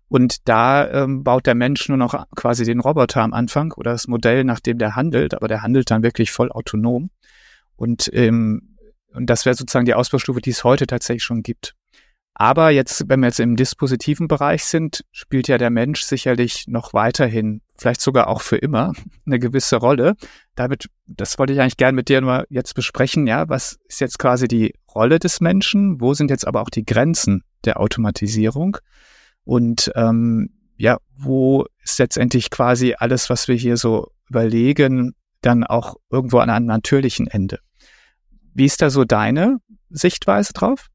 Und 0.08 0.48
da 0.48 0.88
ähm, 0.88 1.24
baut 1.24 1.46
der 1.46 1.56
Mensch 1.56 1.88
nur 1.88 1.98
noch 1.98 2.26
quasi 2.36 2.64
den 2.64 2.80
Roboter 2.80 3.22
am 3.22 3.32
Anfang 3.32 3.72
oder 3.72 3.92
das 3.92 4.06
Modell, 4.06 4.44
nach 4.44 4.60
dem 4.60 4.78
der 4.78 4.94
handelt, 4.94 5.34
aber 5.34 5.48
der 5.48 5.62
handelt 5.62 5.90
dann 5.90 6.02
wirklich 6.02 6.30
voll 6.30 6.52
autonom. 6.52 7.10
Und, 7.74 8.08
ähm, 8.12 8.76
und 9.12 9.26
das 9.26 9.44
wäre 9.44 9.56
sozusagen 9.56 9.86
die 9.86 9.94
Ausbaustufe, 9.94 10.40
die 10.40 10.50
es 10.50 10.62
heute 10.62 10.86
tatsächlich 10.86 11.24
schon 11.24 11.42
gibt. 11.42 11.74
Aber 12.38 12.68
jetzt, 12.68 13.08
wenn 13.08 13.20
wir 13.20 13.28
jetzt 13.28 13.40
im 13.40 13.56
dispositiven 13.56 14.28
Bereich 14.28 14.64
sind, 14.64 15.06
spielt 15.10 15.48
ja 15.48 15.56
der 15.56 15.70
Mensch 15.70 16.02
sicherlich 16.02 16.68
noch 16.68 16.92
weiterhin, 16.92 17.62
vielleicht 17.78 18.02
sogar 18.02 18.28
auch 18.28 18.42
für 18.42 18.58
immer, 18.58 18.92
eine 19.26 19.38
gewisse 19.38 19.76
Rolle. 19.76 20.16
Damit, 20.54 20.90
das 21.06 21.38
wollte 21.38 21.54
ich 21.54 21.60
eigentlich 21.60 21.78
gerne 21.78 21.96
mit 21.96 22.10
dir 22.10 22.20
nur 22.20 22.44
jetzt 22.50 22.74
besprechen. 22.74 23.26
Ja, 23.26 23.48
was 23.48 23.78
ist 23.88 24.02
jetzt 24.02 24.18
quasi 24.18 24.48
die 24.48 24.74
Rolle 24.94 25.18
des 25.18 25.40
Menschen? 25.40 25.98
Wo 25.98 26.12
sind 26.12 26.30
jetzt 26.30 26.46
aber 26.46 26.60
auch 26.60 26.68
die 26.68 26.84
Grenzen 26.84 27.42
der 27.64 27.80
Automatisierung? 27.80 28.76
Und 29.44 29.90
ähm, 29.94 30.50
ja, 30.76 30.98
wo 31.16 31.64
ist 31.82 31.98
letztendlich 31.98 32.50
quasi 32.50 32.94
alles, 32.98 33.30
was 33.30 33.48
wir 33.48 33.54
hier 33.54 33.78
so 33.78 34.10
überlegen, 34.28 35.14
dann 35.40 35.64
auch 35.64 35.96
irgendwo 36.10 36.40
an 36.40 36.50
einem 36.50 36.66
natürlichen 36.66 37.28
Ende? 37.28 37.60
Wie 38.52 38.66
ist 38.66 38.82
da 38.82 38.90
so 38.90 39.04
deine 39.06 39.56
Sichtweise 39.88 40.52
drauf? 40.52 40.90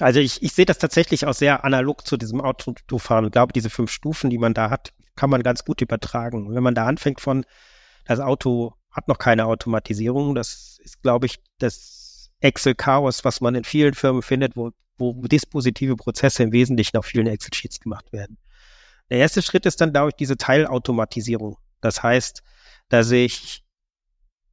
Also 0.00 0.20
ich, 0.20 0.42
ich 0.42 0.52
sehe 0.52 0.64
das 0.64 0.78
tatsächlich 0.78 1.26
auch 1.26 1.34
sehr 1.34 1.64
analog 1.64 2.06
zu 2.06 2.16
diesem 2.16 2.40
Autofahren. 2.40 3.26
Ich 3.26 3.32
glaube, 3.32 3.52
diese 3.52 3.70
fünf 3.70 3.90
Stufen, 3.90 4.30
die 4.30 4.38
man 4.38 4.54
da 4.54 4.70
hat, 4.70 4.92
kann 5.16 5.30
man 5.30 5.42
ganz 5.42 5.64
gut 5.64 5.80
übertragen. 5.80 6.46
Und 6.46 6.54
wenn 6.54 6.62
man 6.62 6.74
da 6.74 6.86
anfängt 6.86 7.20
von, 7.20 7.44
das 8.06 8.20
Auto 8.20 8.74
hat 8.90 9.08
noch 9.08 9.18
keine 9.18 9.46
Automatisierung, 9.46 10.34
das 10.34 10.78
ist, 10.82 11.02
glaube 11.02 11.26
ich, 11.26 11.38
das 11.58 12.30
Excel-Chaos, 12.40 13.24
was 13.24 13.40
man 13.40 13.54
in 13.54 13.64
vielen 13.64 13.94
Firmen 13.94 14.22
findet, 14.22 14.56
wo, 14.56 14.70
wo 14.96 15.12
dispositive 15.26 15.96
Prozesse 15.96 16.42
im 16.42 16.52
Wesentlichen 16.52 16.96
auf 16.96 17.06
vielen 17.06 17.26
Excel-Sheets 17.26 17.80
gemacht 17.80 18.12
werden. 18.12 18.38
Der 19.10 19.18
erste 19.18 19.42
Schritt 19.42 19.66
ist 19.66 19.80
dann, 19.80 19.92
glaube 19.92 20.10
ich, 20.10 20.14
diese 20.14 20.36
Teilautomatisierung. 20.36 21.58
Das 21.80 22.02
heißt, 22.02 22.42
dass 22.88 23.10
ich 23.10 23.64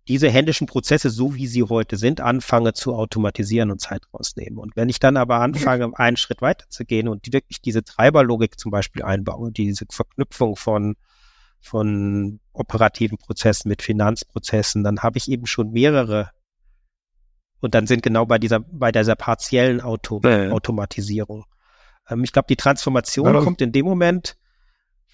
diese 0.07 0.29
händischen 0.29 0.67
Prozesse, 0.67 1.09
so 1.09 1.35
wie 1.35 1.47
sie 1.47 1.63
heute 1.63 1.97
sind, 1.97 2.21
anfange 2.21 2.73
zu 2.73 2.95
automatisieren 2.95 3.71
und 3.71 3.81
Zeit 3.81 4.03
rausnehmen. 4.13 4.57
Und 4.57 4.75
wenn 4.75 4.89
ich 4.89 4.99
dann 4.99 5.17
aber 5.17 5.39
anfange, 5.41 5.91
einen 5.97 6.17
Schritt 6.17 6.41
weiter 6.41 6.65
zu 6.69 6.85
gehen 6.85 7.07
und 7.07 7.25
die, 7.25 7.33
wirklich 7.33 7.61
diese 7.61 7.83
Treiberlogik 7.83 8.59
zum 8.59 8.71
Beispiel 8.71 9.03
einbaue, 9.03 9.51
diese 9.51 9.85
Verknüpfung 9.89 10.55
von, 10.55 10.95
von 11.59 12.39
operativen 12.53 13.17
Prozessen 13.17 13.69
mit 13.69 13.81
Finanzprozessen, 13.81 14.83
dann 14.83 14.99
habe 14.99 15.17
ich 15.17 15.29
eben 15.29 15.45
schon 15.45 15.71
mehrere 15.71 16.31
und 17.59 17.73
dann 17.73 17.87
sind 17.87 18.03
genau 18.03 18.25
bei 18.25 18.37
dieser, 18.37 18.59
bei 18.59 18.91
dieser 18.91 19.15
partiellen 19.15 19.81
Auto, 19.81 20.21
ja, 20.23 20.51
Automatisierung. 20.51 21.45
Ähm, 22.09 22.23
ich 22.23 22.31
glaube, 22.31 22.47
die 22.47 22.55
Transformation 22.55 23.33
ja, 23.33 23.41
kommt 23.41 23.61
in 23.61 23.71
dem 23.71 23.85
Moment, 23.85 24.37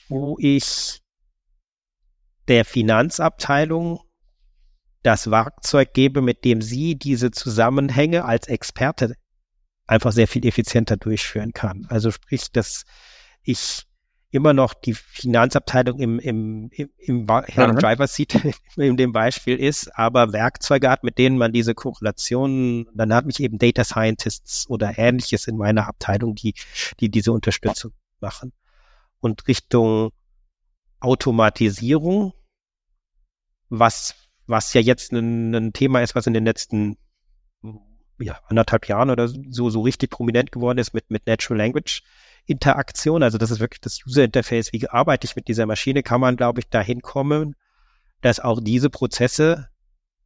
wo 0.10 0.36
ich 0.40 1.02
der 2.48 2.66
Finanzabteilung 2.66 4.02
das 5.04 5.30
Werkzeug 5.30 5.94
gebe, 5.94 6.22
mit 6.22 6.46
dem 6.46 6.62
sie 6.62 6.96
diese 6.96 7.32
Zusammenhänge 7.32 8.26
als 8.26 8.48
Experte 8.48 9.16
einfach 9.86 10.12
sehr 10.12 10.28
viel 10.28 10.46
effizienter 10.46 10.98
durchführen 10.98 11.54
kann. 11.54 11.86
Also 11.90 12.10
sprich, 12.12 12.52
dass 12.52 12.86
ich 13.44 13.84
immer 14.32 14.54
noch 14.54 14.74
die 14.74 14.96
Finanzabteilung 14.96 16.00
im, 16.00 16.18
im, 16.18 16.70
im, 16.72 16.90
im 16.98 17.18
mhm. 17.20 17.76
Driver 17.76 18.08
Seat 18.08 18.36
in 18.78 18.98
dem 18.98 19.12
Beispiel 19.12 19.58
ist, 19.58 19.96
aber 19.96 20.34
Werkzeuge 20.34 20.90
hat, 20.90 21.04
mit 21.04 21.20
denen 21.20 21.38
man 21.38 21.54
diese 21.54 21.76
Korrelationen, 21.76 22.88
dann 22.96 23.14
hat 23.14 23.28
mich 23.28 23.40
eben 23.40 23.60
Data 23.60 23.84
Scientists 23.84 24.68
oder 24.70 24.98
ähnliches 24.98 25.48
in 25.48 25.58
meiner 25.58 25.88
Abteilung, 25.88 26.34
die, 26.34 26.56
die 27.00 27.10
diese 27.10 27.32
Unterstützung 27.32 27.92
machen. 28.20 28.54
Und 29.20 29.48
Richtung 29.48 30.12
Automatisierung, 31.00 32.34
was 33.70 34.16
was 34.48 34.74
ja 34.74 34.82
jetzt 34.82 35.12
ein, 35.12 35.54
ein 35.54 35.74
Thema 35.74 36.02
ist, 36.02 36.16
was 36.16 36.28
in 36.28 36.34
den 36.34 36.46
letzten 36.46 36.98
ja, 38.20 38.40
anderthalb 38.48 38.88
Jahren 38.88 39.10
oder 39.10 39.28
so, 39.28 39.70
so 39.70 39.82
richtig 39.82 40.12
prominent 40.12 40.52
geworden 40.52 40.78
ist 40.78 40.94
mit, 40.94 41.10
mit 41.10 41.28
Natural 41.28 41.58
Language 41.58 42.04
Interaktion. 42.46 43.24
Also 43.24 43.38
das 43.38 43.52
ist 43.52 43.60
wirklich 43.60 43.82
das 43.82 44.00
User 44.06 44.24
Interface. 44.24 44.74
Wie 44.74 44.88
arbeite 44.90 45.26
ich 45.26 45.36
mit 45.36 45.48
dieser 45.48 45.66
Maschine? 45.66 46.04
Kann 46.04 46.22
man, 46.22 46.36
glaube 46.36 46.60
ich, 46.60 46.70
dahin 46.70 47.02
kommen, 47.02 47.56
dass 48.22 48.40
auch 48.40 48.60
diese 48.62 48.90
Prozesse 48.90 49.70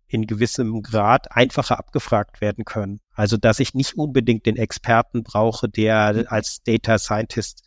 in 0.07 0.25
gewissem 0.25 0.81
Grad 0.81 1.31
einfacher 1.31 1.77
abgefragt 1.77 2.39
werden 2.41 2.65
können. 2.65 3.01
Also 3.13 3.37
dass 3.37 3.59
ich 3.59 3.73
nicht 3.73 3.95
unbedingt 3.95 4.45
den 4.45 4.55
Experten 4.55 5.23
brauche, 5.23 5.67
der 5.67 6.31
als 6.31 6.63
Data 6.63 6.97
Scientist 6.97 7.63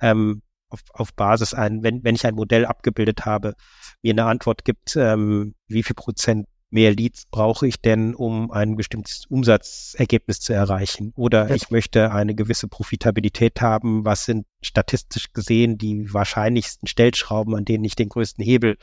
ähm, 0.00 0.42
auf, 0.72 0.80
auf 0.92 1.14
Basis 1.14 1.54
ein, 1.54 1.82
wenn, 1.82 2.02
wenn 2.04 2.14
ich 2.14 2.26
ein 2.26 2.34
Modell 2.34 2.66
abgebildet 2.66 3.24
habe, 3.24 3.54
mir 4.02 4.12
eine 4.12 4.24
Antwort 4.24 4.64
gibt, 4.64 4.96
ähm, 4.96 5.54
wie 5.68 5.82
viel 5.82 5.94
Prozent 5.94 6.46
mehr 6.70 6.92
Leads 6.92 7.26
brauche 7.30 7.66
ich 7.66 7.80
denn, 7.82 8.14
um 8.14 8.50
ein 8.50 8.76
bestimmtes 8.76 9.26
Umsatzergebnis 9.26 10.40
zu 10.40 10.54
erreichen? 10.54 11.12
Oder 11.16 11.54
ich 11.54 11.70
möchte 11.70 12.12
eine 12.12 12.34
gewisse 12.34 12.66
Profitabilität 12.66 13.60
haben. 13.60 14.06
Was 14.06 14.24
sind 14.24 14.46
statistisch 14.62 15.32
gesehen 15.34 15.76
die 15.76 16.12
wahrscheinlichsten 16.12 16.88
Stellschrauben, 16.88 17.54
an 17.54 17.66
denen 17.66 17.84
ich 17.84 17.94
den 17.94 18.08
größten 18.08 18.42
Hebel 18.42 18.78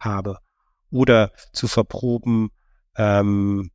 habe? 0.00 0.38
Oder 0.90 1.30
zu 1.52 1.68
verproben, 1.68 2.50
ähm, 2.96 3.70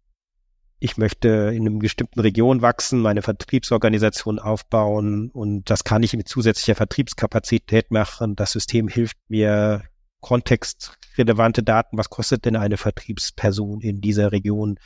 ich 0.79 0.97
möchte 0.97 1.51
in 1.53 1.67
einer 1.67 1.79
bestimmten 1.79 2.19
Region 2.19 2.61
wachsen, 2.61 3.01
meine 3.01 3.21
Vertriebsorganisation 3.21 4.39
aufbauen 4.39 5.31
und 5.31 5.69
das 5.69 5.83
kann 5.83 6.03
ich 6.03 6.15
mit 6.15 6.27
zusätzlicher 6.27 6.75
Vertriebskapazität 6.75 7.91
machen. 7.91 8.35
Das 8.35 8.51
System 8.51 8.87
hilft 8.87 9.17
mir, 9.27 9.83
kontextrelevante 10.19 11.63
Daten, 11.63 11.97
was 11.97 12.09
kostet 12.09 12.45
denn 12.45 12.55
eine 12.55 12.77
Vertriebsperson 12.77 13.81
in 13.81 14.01
dieser 14.01 14.31
Region? 14.31 14.79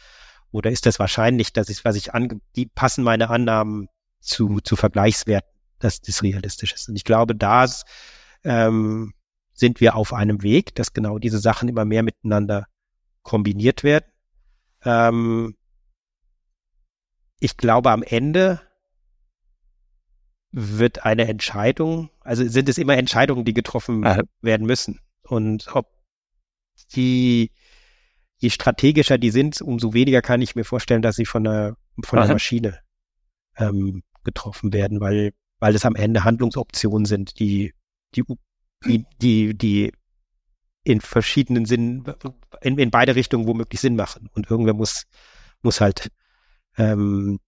Oder 0.51 0.71
ist 0.71 0.85
das 0.85 0.99
wahrscheinlich, 0.99 1.53
dass 1.53 1.69
ich, 1.69 1.85
was 1.85 1.95
ich 1.95 2.13
ange, 2.13 2.41
die 2.55 2.65
passen 2.65 3.03
meine 3.03 3.29
Annahmen 3.29 3.87
zu, 4.19 4.59
zu 4.59 4.75
Vergleichswerten, 4.75 5.49
dass 5.79 6.01
das 6.01 6.23
realistisch 6.23 6.73
ist. 6.73 6.89
Und 6.89 6.95
ich 6.95 7.05
glaube, 7.05 7.35
da 7.35 7.65
ähm, 8.43 9.13
sind 9.53 9.79
wir 9.79 9.95
auf 9.95 10.13
einem 10.13 10.43
Weg, 10.43 10.75
dass 10.75 10.93
genau 10.93 11.17
diese 11.17 11.39
Sachen 11.39 11.69
immer 11.69 11.85
mehr 11.85 12.03
miteinander 12.03 12.67
kombiniert 13.23 13.83
werden. 13.83 14.05
Ähm, 14.83 15.55
ich 17.41 17.57
glaube, 17.57 17.89
am 17.89 18.03
Ende 18.03 18.61
wird 20.51 21.05
eine 21.05 21.27
Entscheidung, 21.27 22.11
also 22.21 22.47
sind 22.47 22.69
es 22.69 22.77
immer 22.77 22.95
Entscheidungen, 22.97 23.45
die 23.45 23.53
getroffen 23.53 24.05
Aha. 24.05 24.21
werden 24.41 24.67
müssen. 24.67 24.99
Und 25.23 25.67
ob 25.73 25.87
die, 26.93 27.51
je 28.37 28.49
strategischer 28.51 29.17
die 29.17 29.31
sind, 29.31 29.59
umso 29.59 29.93
weniger 29.93 30.21
kann 30.21 30.41
ich 30.41 30.55
mir 30.55 30.65
vorstellen, 30.65 31.01
dass 31.01 31.15
sie 31.15 31.25
von 31.25 31.43
der, 31.43 31.77
von 32.03 32.19
der 32.19 32.31
Maschine 32.31 32.79
ähm, 33.57 34.03
getroffen 34.23 34.71
werden, 34.71 34.99
weil, 34.99 35.31
weil 35.59 35.73
es 35.73 35.85
am 35.85 35.95
Ende 35.95 36.23
Handlungsoptionen 36.23 37.05
sind, 37.05 37.39
die, 37.39 37.73
die, 38.13 38.23
die, 38.85 39.05
die, 39.19 39.57
die 39.57 39.93
in 40.83 41.01
verschiedenen 41.01 41.65
Sinnen, 41.65 42.03
in, 42.61 42.77
in 42.77 42.91
beide 42.91 43.15
Richtungen 43.15 43.47
womöglich 43.47 43.81
Sinn 43.81 43.95
machen. 43.95 44.29
Und 44.33 44.51
irgendwer 44.51 44.75
muss, 44.75 45.05
muss 45.63 45.81
halt 45.81 46.11
ähm, 46.77 47.39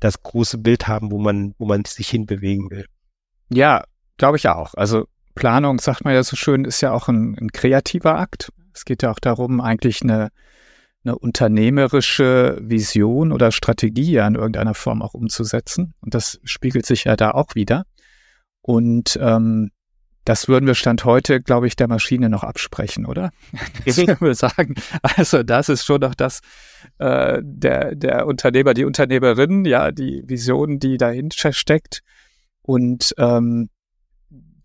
das 0.00 0.22
große 0.22 0.58
Bild 0.58 0.86
haben, 0.86 1.10
wo 1.10 1.18
man, 1.18 1.54
wo 1.58 1.66
man 1.66 1.84
sich 1.84 2.08
hinbewegen 2.08 2.70
will. 2.70 2.86
Ja, 3.50 3.84
glaube 4.16 4.36
ich 4.36 4.48
auch. 4.48 4.74
Also 4.74 5.06
Planung, 5.34 5.78
sagt 5.78 6.04
man 6.04 6.14
ja 6.14 6.22
so 6.22 6.36
schön, 6.36 6.64
ist 6.64 6.80
ja 6.80 6.92
auch 6.92 7.08
ein, 7.08 7.36
ein 7.38 7.50
kreativer 7.52 8.18
Akt. 8.18 8.50
Es 8.74 8.84
geht 8.84 9.02
ja 9.02 9.10
auch 9.10 9.18
darum, 9.18 9.60
eigentlich 9.60 10.02
eine, 10.02 10.30
eine 11.04 11.18
unternehmerische 11.18 12.58
Vision 12.60 13.32
oder 13.32 13.52
Strategie 13.52 14.12
ja 14.12 14.26
in 14.26 14.34
irgendeiner 14.34 14.74
Form 14.74 15.02
auch 15.02 15.14
umzusetzen. 15.14 15.94
Und 16.00 16.14
das 16.14 16.40
spiegelt 16.44 16.86
sich 16.86 17.04
ja 17.04 17.16
da 17.16 17.32
auch 17.32 17.54
wieder. 17.54 17.84
Und 18.60 19.18
ähm, 19.20 19.70
das 20.28 20.46
würden 20.46 20.66
wir 20.66 20.74
Stand 20.74 21.06
heute, 21.06 21.40
glaube 21.40 21.66
ich, 21.66 21.74
der 21.74 21.88
Maschine 21.88 22.28
noch 22.28 22.44
absprechen, 22.44 23.06
oder? 23.06 23.30
Das 23.86 23.96
würden 23.96 24.20
wir 24.20 24.34
sagen. 24.34 24.74
Also 25.00 25.42
das 25.42 25.70
ist 25.70 25.86
schon 25.86 26.02
noch 26.02 26.14
das, 26.14 26.40
äh, 26.98 27.38
der, 27.42 27.94
der 27.94 28.26
Unternehmer, 28.26 28.74
die 28.74 28.84
Unternehmerin, 28.84 29.64
ja, 29.64 29.90
die 29.90 30.22
Vision, 30.26 30.78
die 30.78 30.98
dahinter 30.98 31.54
steckt. 31.54 32.02
Und 32.60 33.14
ähm, 33.16 33.70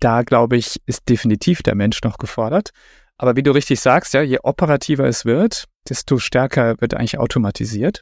da, 0.02 0.24
glaube 0.24 0.58
ich, 0.58 0.82
ist 0.86 1.08
definitiv 1.08 1.64
der 1.64 1.76
Mensch 1.76 2.02
noch 2.04 2.18
gefordert. 2.18 2.72
Aber 3.16 3.38
wie 3.38 3.44
du 3.44 3.52
richtig 3.52 3.80
sagst, 3.80 4.14
ja, 4.14 4.22
je 4.22 4.40
operativer 4.44 5.06
es 5.06 5.24
wird, 5.24 5.70
desto 5.88 6.18
stärker 6.18 6.82
wird 6.82 6.94
eigentlich 6.94 7.20
automatisiert. 7.20 8.02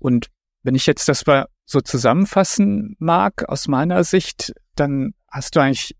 Und 0.00 0.26
wenn 0.64 0.74
ich 0.74 0.86
jetzt 0.86 1.08
das 1.08 1.24
mal 1.24 1.46
so 1.66 1.80
zusammenfassen 1.80 2.96
mag, 2.98 3.48
aus 3.48 3.68
meiner 3.68 4.02
Sicht, 4.02 4.52
dann 4.74 5.14
hast 5.30 5.54
du 5.54 5.60
eigentlich 5.60 5.94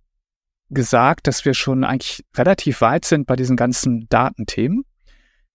gesagt, 0.71 1.27
dass 1.27 1.45
wir 1.45 1.55
schon 1.55 1.85
eigentlich 1.85 2.25
relativ 2.37 2.81
weit 2.81 3.05
sind 3.05 3.27
bei 3.27 3.37
diesen 3.37 3.57
ganzen 3.57 4.09
Datenthemen, 4.09 4.85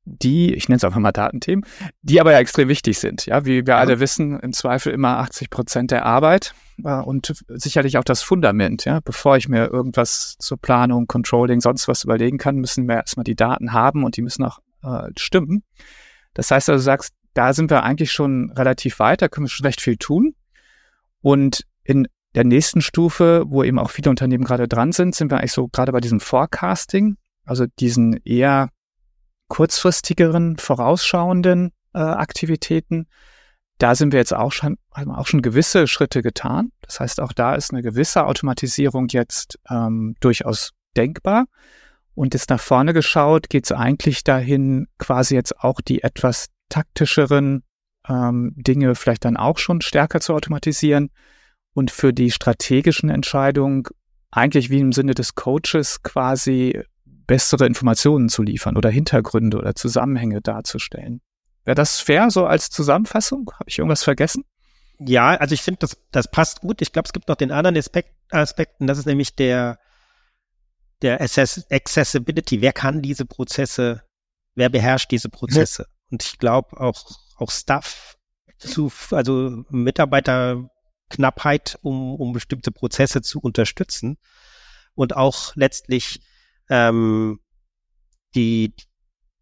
die, 0.06 0.54
ich 0.54 0.70
nenne 0.70 0.78
es 0.78 0.84
einfach 0.84 1.00
mal 1.00 1.12
Datenthemen, 1.12 1.66
die 2.02 2.22
aber 2.22 2.32
ja 2.32 2.40
extrem 2.40 2.68
wichtig 2.68 3.00
sind. 3.00 3.26
Ja, 3.26 3.46
wie 3.46 3.66
wir 3.66 3.74
ja. 3.74 3.78
alle 3.78 4.00
wissen, 4.00 4.40
im 4.40 4.54
Zweifel 4.54 4.94
immer 4.94 5.18
80 5.18 5.50
Prozent 5.50 5.92
der 5.92 6.06
Arbeit 6.06 6.54
äh, 6.84 6.94
und 6.94 7.34
sicherlich 7.50 7.98
auch 7.98 8.04
das 8.04 8.22
Fundament. 8.22 8.86
Ja, 8.86 9.00
bevor 9.04 9.38
ich 9.38 9.50
mir 9.50 9.72
irgendwas 9.72 10.36
zur 10.38 10.58
Planung, 10.58 11.08
Controlling, 11.08 11.60
sonst 11.60 11.88
was 11.88 12.04
überlegen 12.04 12.38
kann, 12.38 12.58
müssen 12.58 12.88
wir 12.88 12.96
erstmal 12.96 13.24
die 13.24 13.36
Daten 13.36 13.74
haben 13.74 14.04
und 14.04 14.16
die 14.18 14.22
müssen 14.22 14.44
auch 14.44 14.60
äh, 14.84 15.10
stimmen. 15.18 15.64
Das 16.36 16.52
heißt 16.52 16.70
also, 16.70 16.80
du 16.80 16.84
sagst, 16.84 17.14
da 17.34 17.54
sind 17.54 17.72
wir 17.72 17.84
eigentlich 17.84 18.12
schon 18.12 18.52
relativ 18.52 19.00
weit, 19.00 19.22
da 19.22 19.28
können 19.28 19.46
wir 19.46 19.52
schon 19.52 19.66
recht 19.66 19.82
viel 19.82 19.98
tun. 19.98 20.36
Und 21.22 21.66
in 21.84 22.08
der 22.36 22.44
nächsten 22.44 22.82
Stufe, 22.82 23.44
wo 23.48 23.64
eben 23.64 23.80
auch 23.80 23.90
viele 23.90 24.10
Unternehmen 24.10 24.44
gerade 24.44 24.68
dran 24.68 24.92
sind, 24.92 25.16
sind 25.16 25.32
wir 25.32 25.38
eigentlich 25.38 25.54
so 25.54 25.68
gerade 25.70 25.92
bei 25.92 26.02
diesem 26.02 26.20
Forecasting, 26.20 27.16
also 27.46 27.66
diesen 27.80 28.20
eher 28.26 28.70
kurzfristigeren, 29.48 30.58
vorausschauenden 30.58 31.72
äh, 31.94 32.00
Aktivitäten. 32.00 33.08
Da 33.78 33.96
sind 33.96 34.12
wir 34.12 34.20
jetzt 34.20 34.34
auch 34.34 34.52
schon, 34.52 34.78
haben 34.94 35.12
auch 35.12 35.28
schon 35.28 35.42
gewisse 35.42 35.88
Schritte 35.88 36.22
getan. 36.22 36.72
Das 36.82 37.00
heißt, 37.00 37.22
auch 37.22 37.32
da 37.32 37.56
ist 37.56 37.72
eine 37.72 37.82
gewisse 37.82 38.26
Automatisierung 38.26 39.08
jetzt 39.10 39.60
ähm, 39.70 40.16
durchaus 40.20 40.72
denkbar. 40.98 41.46
Und 42.16 42.34
jetzt 42.34 42.50
nach 42.50 42.62
vorne 42.62 42.94
geschaut, 42.94 43.50
geht 43.50 43.66
es 43.66 43.72
eigentlich 43.72 44.24
dahin, 44.24 44.88
quasi 44.98 45.36
jetzt 45.36 45.60
auch 45.60 45.82
die 45.82 46.04
etwas 46.04 46.48
taktischeren 46.70 47.64
ähm, 48.08 48.54
Dinge 48.56 48.96
vielleicht 48.96 49.26
dann 49.26 49.38
auch 49.38 49.58
schon 49.58 49.82
stärker 49.82 50.22
zu 50.22 50.34
automatisieren 50.34 51.12
und 51.76 51.92
für 51.92 52.14
die 52.14 52.32
strategischen 52.32 53.10
Entscheidungen 53.10 53.84
eigentlich 54.32 54.70
wie 54.70 54.80
im 54.80 54.92
Sinne 54.92 55.14
des 55.14 55.36
Coaches 55.36 56.02
quasi 56.02 56.82
bessere 57.06 57.66
Informationen 57.68 58.30
zu 58.30 58.44
liefern 58.44 58.78
oder 58.78 58.90
Hintergründe 58.90 59.58
oder 59.58 59.76
Zusammenhänge 59.76 60.42
darzustellen. 60.42 61.22
Wäre 61.66 61.76
das 61.76 62.00
fair 62.00 62.32
so 62.32 62.46
als 62.46 62.70
Zusammenfassung? 62.70 63.52
Habe 63.54 63.70
ich 63.70 63.78
irgendwas 63.78 64.04
vergessen? 64.04 64.44
Ja, 65.00 65.36
also 65.36 65.54
ich 65.54 65.62
finde, 65.62 65.80
das, 65.80 65.98
das 66.12 66.32
passt 66.32 66.62
gut. 66.62 66.82
Ich 66.82 66.94
glaube, 66.94 67.08
es 67.08 67.14
gibt 67.14 67.28
noch 67.28 67.36
den 67.36 67.52
anderen 67.52 67.76
Aspekt, 67.76 68.14
Aspekten, 68.32 68.88
das 68.88 68.98
ist 68.98 69.06
nämlich 69.06 69.36
der, 69.36 69.78
der 71.02 71.20
Access 71.20 71.66
Accessibility. 71.70 72.62
Wer 72.62 72.72
kann 72.72 73.02
diese 73.02 73.26
Prozesse, 73.26 74.04
wer 74.54 74.70
beherrscht 74.70 75.12
diese 75.12 75.28
Prozesse? 75.28 75.84
Ja. 75.84 75.96
Und 76.12 76.24
ich 76.24 76.40
glaube 76.40 76.80
auch, 76.80 77.04
auch 77.38 77.52
Staff 77.52 78.16
zu, 78.58 78.92
also 79.12 79.66
Mitarbeiterknappheit, 81.10 81.78
um, 81.82 82.16
um 82.16 82.34
bestimmte 82.34 82.72
Prozesse 82.72 83.22
zu 83.22 83.40
unterstützen 83.40 84.18
und 84.96 85.16
auch 85.16 85.56
letztlich 85.56 86.22
ähm, 86.70 87.40
die, 88.34 88.74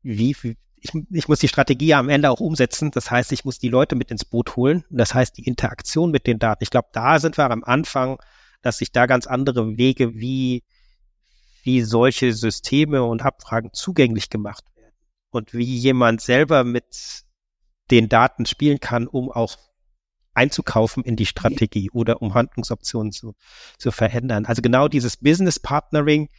wie, 0.02 0.36
ich, 0.78 0.92
ich 1.12 1.28
muss 1.28 1.40
die 1.40 1.48
Strategie 1.48 1.94
am 1.94 2.10
Ende 2.10 2.30
auch 2.30 2.40
umsetzen. 2.40 2.92
Das 2.92 3.10
heißt, 3.10 3.32
ich 3.32 3.46
muss 3.46 3.60
die 3.60 3.70
Leute 3.70 3.96
mit 3.96 4.12
ins 4.12 4.26
Boot 4.26 4.56
holen. 4.56 4.84
Das 4.90 5.14
heißt, 5.14 5.38
die 5.38 5.48
Interaktion 5.48 6.12
mit 6.12 6.28
den 6.28 6.40
Daten. 6.40 6.64
Ich 6.64 6.70
glaube, 6.70 6.90
da 6.92 7.20
sind 7.20 7.38
wir 7.38 7.50
am 7.50 7.64
Anfang, 7.64 8.20
dass 8.62 8.78
sich 8.78 8.92
da 8.92 9.06
ganz 9.06 9.28
andere 9.28 9.78
Wege, 9.78 10.16
wie, 10.16 10.64
wie 11.64 11.82
solche 11.82 12.34
Systeme 12.34 13.04
und 13.04 13.22
Abfragen 13.24 13.72
zugänglich 13.74 14.30
gemacht 14.30 14.66
werden. 14.76 14.94
Und 15.30 15.54
wie 15.54 15.78
jemand 15.78 16.22
selber 16.22 16.64
mit 16.64 17.24
den 17.90 18.10
Daten 18.10 18.46
spielen 18.46 18.80
kann, 18.80 19.08
um 19.08 19.32
auch 19.32 19.58
einzukaufen 20.34 21.04
in 21.04 21.16
die 21.16 21.26
Strategie 21.26 21.90
oder 21.92 22.22
um 22.22 22.34
Handlungsoptionen 22.34 23.12
zu, 23.12 23.36
zu 23.78 23.92
verändern. 23.92 24.46
Also 24.46 24.62
genau 24.62 24.88
dieses 24.88 25.18
Business 25.18 25.60
Partnering, 25.60 26.30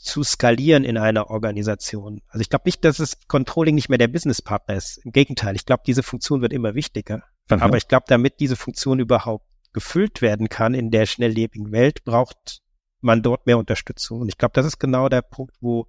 zu 0.00 0.22
skalieren 0.24 0.84
in 0.84 0.96
einer 0.96 1.28
Organisation. 1.28 2.22
Also 2.28 2.40
ich 2.40 2.48
glaube 2.48 2.62
nicht, 2.64 2.84
dass 2.84 2.98
es 3.00 3.18
Controlling 3.28 3.74
nicht 3.74 3.90
mehr 3.90 3.98
der 3.98 4.08
Businesspartner 4.08 4.74
ist. 4.74 4.96
Im 5.04 5.12
Gegenteil, 5.12 5.54
ich 5.56 5.66
glaube, 5.66 5.82
diese 5.86 6.02
Funktion 6.02 6.40
wird 6.40 6.54
immer 6.54 6.74
wichtiger. 6.74 7.22
Aha. 7.50 7.62
Aber 7.62 7.76
ich 7.76 7.86
glaube, 7.86 8.06
damit 8.08 8.40
diese 8.40 8.56
Funktion 8.56 8.98
überhaupt 8.98 9.46
gefüllt 9.72 10.22
werden 10.22 10.48
kann 10.48 10.74
in 10.74 10.90
der 10.90 11.04
schnelllebigen 11.04 11.70
Welt, 11.70 12.02
braucht 12.04 12.62
man 13.00 13.22
dort 13.22 13.46
mehr 13.46 13.58
Unterstützung. 13.58 14.20
Und 14.20 14.28
ich 14.28 14.38
glaube, 14.38 14.52
das 14.54 14.66
ist 14.66 14.78
genau 14.78 15.08
der 15.08 15.22
Punkt, 15.22 15.54
wo 15.60 15.86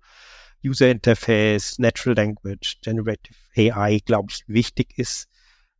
User 0.63 0.89
Interface, 0.89 1.80
Natural 1.80 2.15
Language, 2.15 2.80
Generative 2.84 3.36
AI, 3.56 4.00
glaube 4.06 4.28
ich, 4.32 4.43
wichtig 4.47 4.97
ist, 4.97 5.30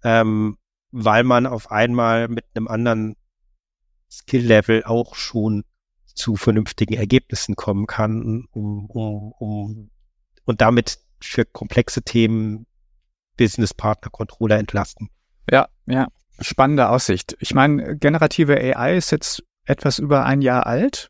ähm, 0.04 0.58
weil 0.92 1.24
man 1.24 1.46
auf 1.46 1.72
einmal 1.72 2.28
mit 2.28 2.46
einem 2.54 2.68
anderen 2.68 3.16
Skill-Level 4.10 4.84
auch 4.84 5.16
schon 5.16 5.64
zu 6.06 6.36
vernünftigen 6.36 6.94
Ergebnissen 6.94 7.56
kommen 7.56 7.88
kann, 7.88 8.46
um, 8.52 8.86
um, 8.90 9.32
um 9.32 9.90
und 10.44 10.62
damit 10.62 11.00
für 11.22 11.46
komplexe 11.46 12.02
Themen 12.02 12.66
Business 13.38 13.74
Partner 13.74 14.10
Controller 14.12 14.58
entlasten. 14.58 15.10
Ja, 15.50 15.70
ja, 15.86 16.08
spannende 16.40 16.90
Aussicht. 16.90 17.36
Ich 17.40 17.54
meine, 17.54 17.98
generative 17.98 18.58
AI 18.58 18.98
ist 18.98 19.12
jetzt 19.12 19.44
etwas 19.66 20.00
über 20.00 20.26
ein 20.26 20.42
Jahr 20.42 20.66
alt. 20.66 21.10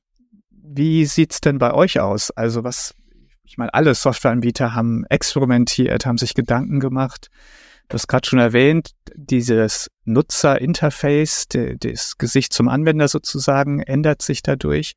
Wie 0.49 1.05
sieht's 1.05 1.41
denn 1.41 1.57
bei 1.57 1.73
euch 1.73 1.99
aus? 1.99 2.31
Also 2.31 2.63
was, 2.63 2.93
ich 3.43 3.57
meine, 3.57 3.73
alle 3.73 3.95
Softwareanbieter 3.95 4.75
haben 4.75 5.05
experimentiert, 5.05 6.05
haben 6.05 6.17
sich 6.17 6.33
Gedanken 6.33 6.79
gemacht. 6.79 7.29
Du 7.91 7.95
hast 7.95 8.07
gerade 8.07 8.25
schon 8.25 8.39
erwähnt, 8.39 8.91
dieses 9.15 9.91
Nutzerinterface, 10.05 11.49
das 11.49 12.17
Gesicht 12.17 12.53
zum 12.53 12.69
Anwender 12.69 13.09
sozusagen, 13.09 13.81
ändert 13.81 14.21
sich 14.21 14.41
dadurch. 14.41 14.93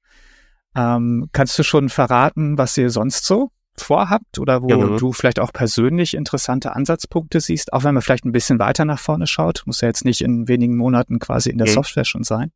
Ähm, 0.77 1.29
kannst 1.33 1.59
du 1.59 1.65
schon 1.65 1.89
verraten, 1.89 2.57
was 2.57 2.77
ihr 2.79 2.91
sonst 2.91 3.25
so 3.25 3.51
vorhabt 3.77 4.39
oder 4.39 4.63
wo 4.63 4.69
ja, 4.69 4.77
du 4.77 5.13
vielleicht 5.13 5.41
auch 5.41 5.53
persönlich 5.53 6.15
interessante 6.15 6.77
Ansatzpunkte 6.77 7.41
siehst, 7.41 7.73
auch 7.73 7.83
wenn 7.83 7.95
man 7.95 8.03
vielleicht 8.03 8.27
ein 8.27 8.31
bisschen 8.31 8.61
weiter 8.61 8.85
nach 8.85 9.01
vorne 9.01 9.27
schaut, 9.27 9.65
muss 9.67 9.81
ja 9.81 9.89
jetzt 9.89 10.05
nicht 10.05 10.21
in 10.21 10.47
wenigen 10.47 10.77
Monaten 10.77 11.19
quasi 11.19 11.51
in 11.51 11.59
der 11.59 11.67
okay. 11.67 11.75
Software 11.75 12.05
schon 12.05 12.23
sein. 12.23 12.53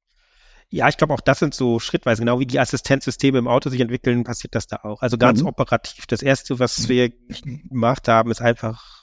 Ja, 0.71 0.89
ich 0.89 0.99
glaube 0.99 1.15
auch 1.15 1.21
das 1.21 1.41
sind 1.41 1.53
so 1.53 1.81
schrittweise, 1.81 2.23
genau 2.23 2.39
wie 2.39 2.47
die 2.47 2.61
Assistenzsysteme 2.61 3.39
im 3.39 3.49
Auto 3.49 3.71
sich 3.71 3.81
entwickeln, 3.81 4.23
passiert 4.23 4.55
das 4.55 4.69
da 4.69 4.77
auch. 4.85 5.03
Also 5.03 5.19
ganz 5.19 5.41
mhm. 5.41 5.49
operativ. 5.49 6.07
Das 6.07 6.23
erste, 6.23 6.61
was 6.61 6.79
mhm. 6.79 6.89
wir 6.89 7.11
gemacht 7.69 8.07
haben, 8.07 8.31
ist 8.31 8.41
einfach 8.41 8.98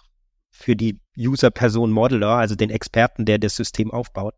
für 0.57 0.75
die 0.75 0.99
User-Person 1.17 1.91
Modeler, 1.91 2.29
also 2.29 2.55
den 2.55 2.69
Experten, 2.69 3.25
der 3.25 3.39
das 3.39 3.55
System 3.55 3.91
aufbaut, 3.91 4.35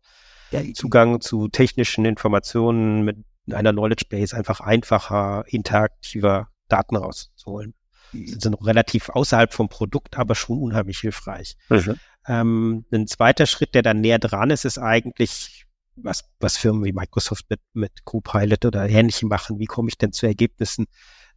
ja, 0.50 0.60
Zugang 0.74 1.20
zu 1.20 1.48
technischen 1.48 2.04
Informationen 2.04 3.02
mit 3.02 3.18
einer 3.50 3.72
Knowledge 3.72 4.06
Base 4.08 4.36
einfach 4.36 4.60
einfacher, 4.60 5.44
interaktiver 5.46 6.48
Daten 6.68 6.96
rauszuholen. 6.96 7.74
Mhm. 8.12 8.40
Sind 8.40 8.52
noch 8.52 8.66
relativ 8.66 9.10
außerhalb 9.10 9.52
vom 9.52 9.68
Produkt, 9.68 10.18
aber 10.18 10.34
schon 10.34 10.58
unheimlich 10.58 10.98
hilfreich. 10.98 11.56
Mhm. 11.68 11.96
Ähm, 12.26 12.84
ein 12.92 13.06
zweiter 13.06 13.46
Schritt, 13.46 13.74
der 13.74 13.82
dann 13.82 14.00
näher 14.00 14.18
dran 14.18 14.50
ist, 14.50 14.64
ist 14.64 14.78
eigentlich, 14.78 15.66
was, 15.96 16.24
was 16.40 16.56
Firmen 16.56 16.84
wie 16.84 16.92
Microsoft 16.92 17.46
mit, 17.48 17.60
mit 17.72 18.04
Copilot 18.04 18.64
oder 18.64 18.88
ähnlichem 18.88 19.28
machen. 19.28 19.58
Wie 19.58 19.66
komme 19.66 19.88
ich 19.88 19.98
denn 19.98 20.12
zu 20.12 20.26
Ergebnissen, 20.26 20.86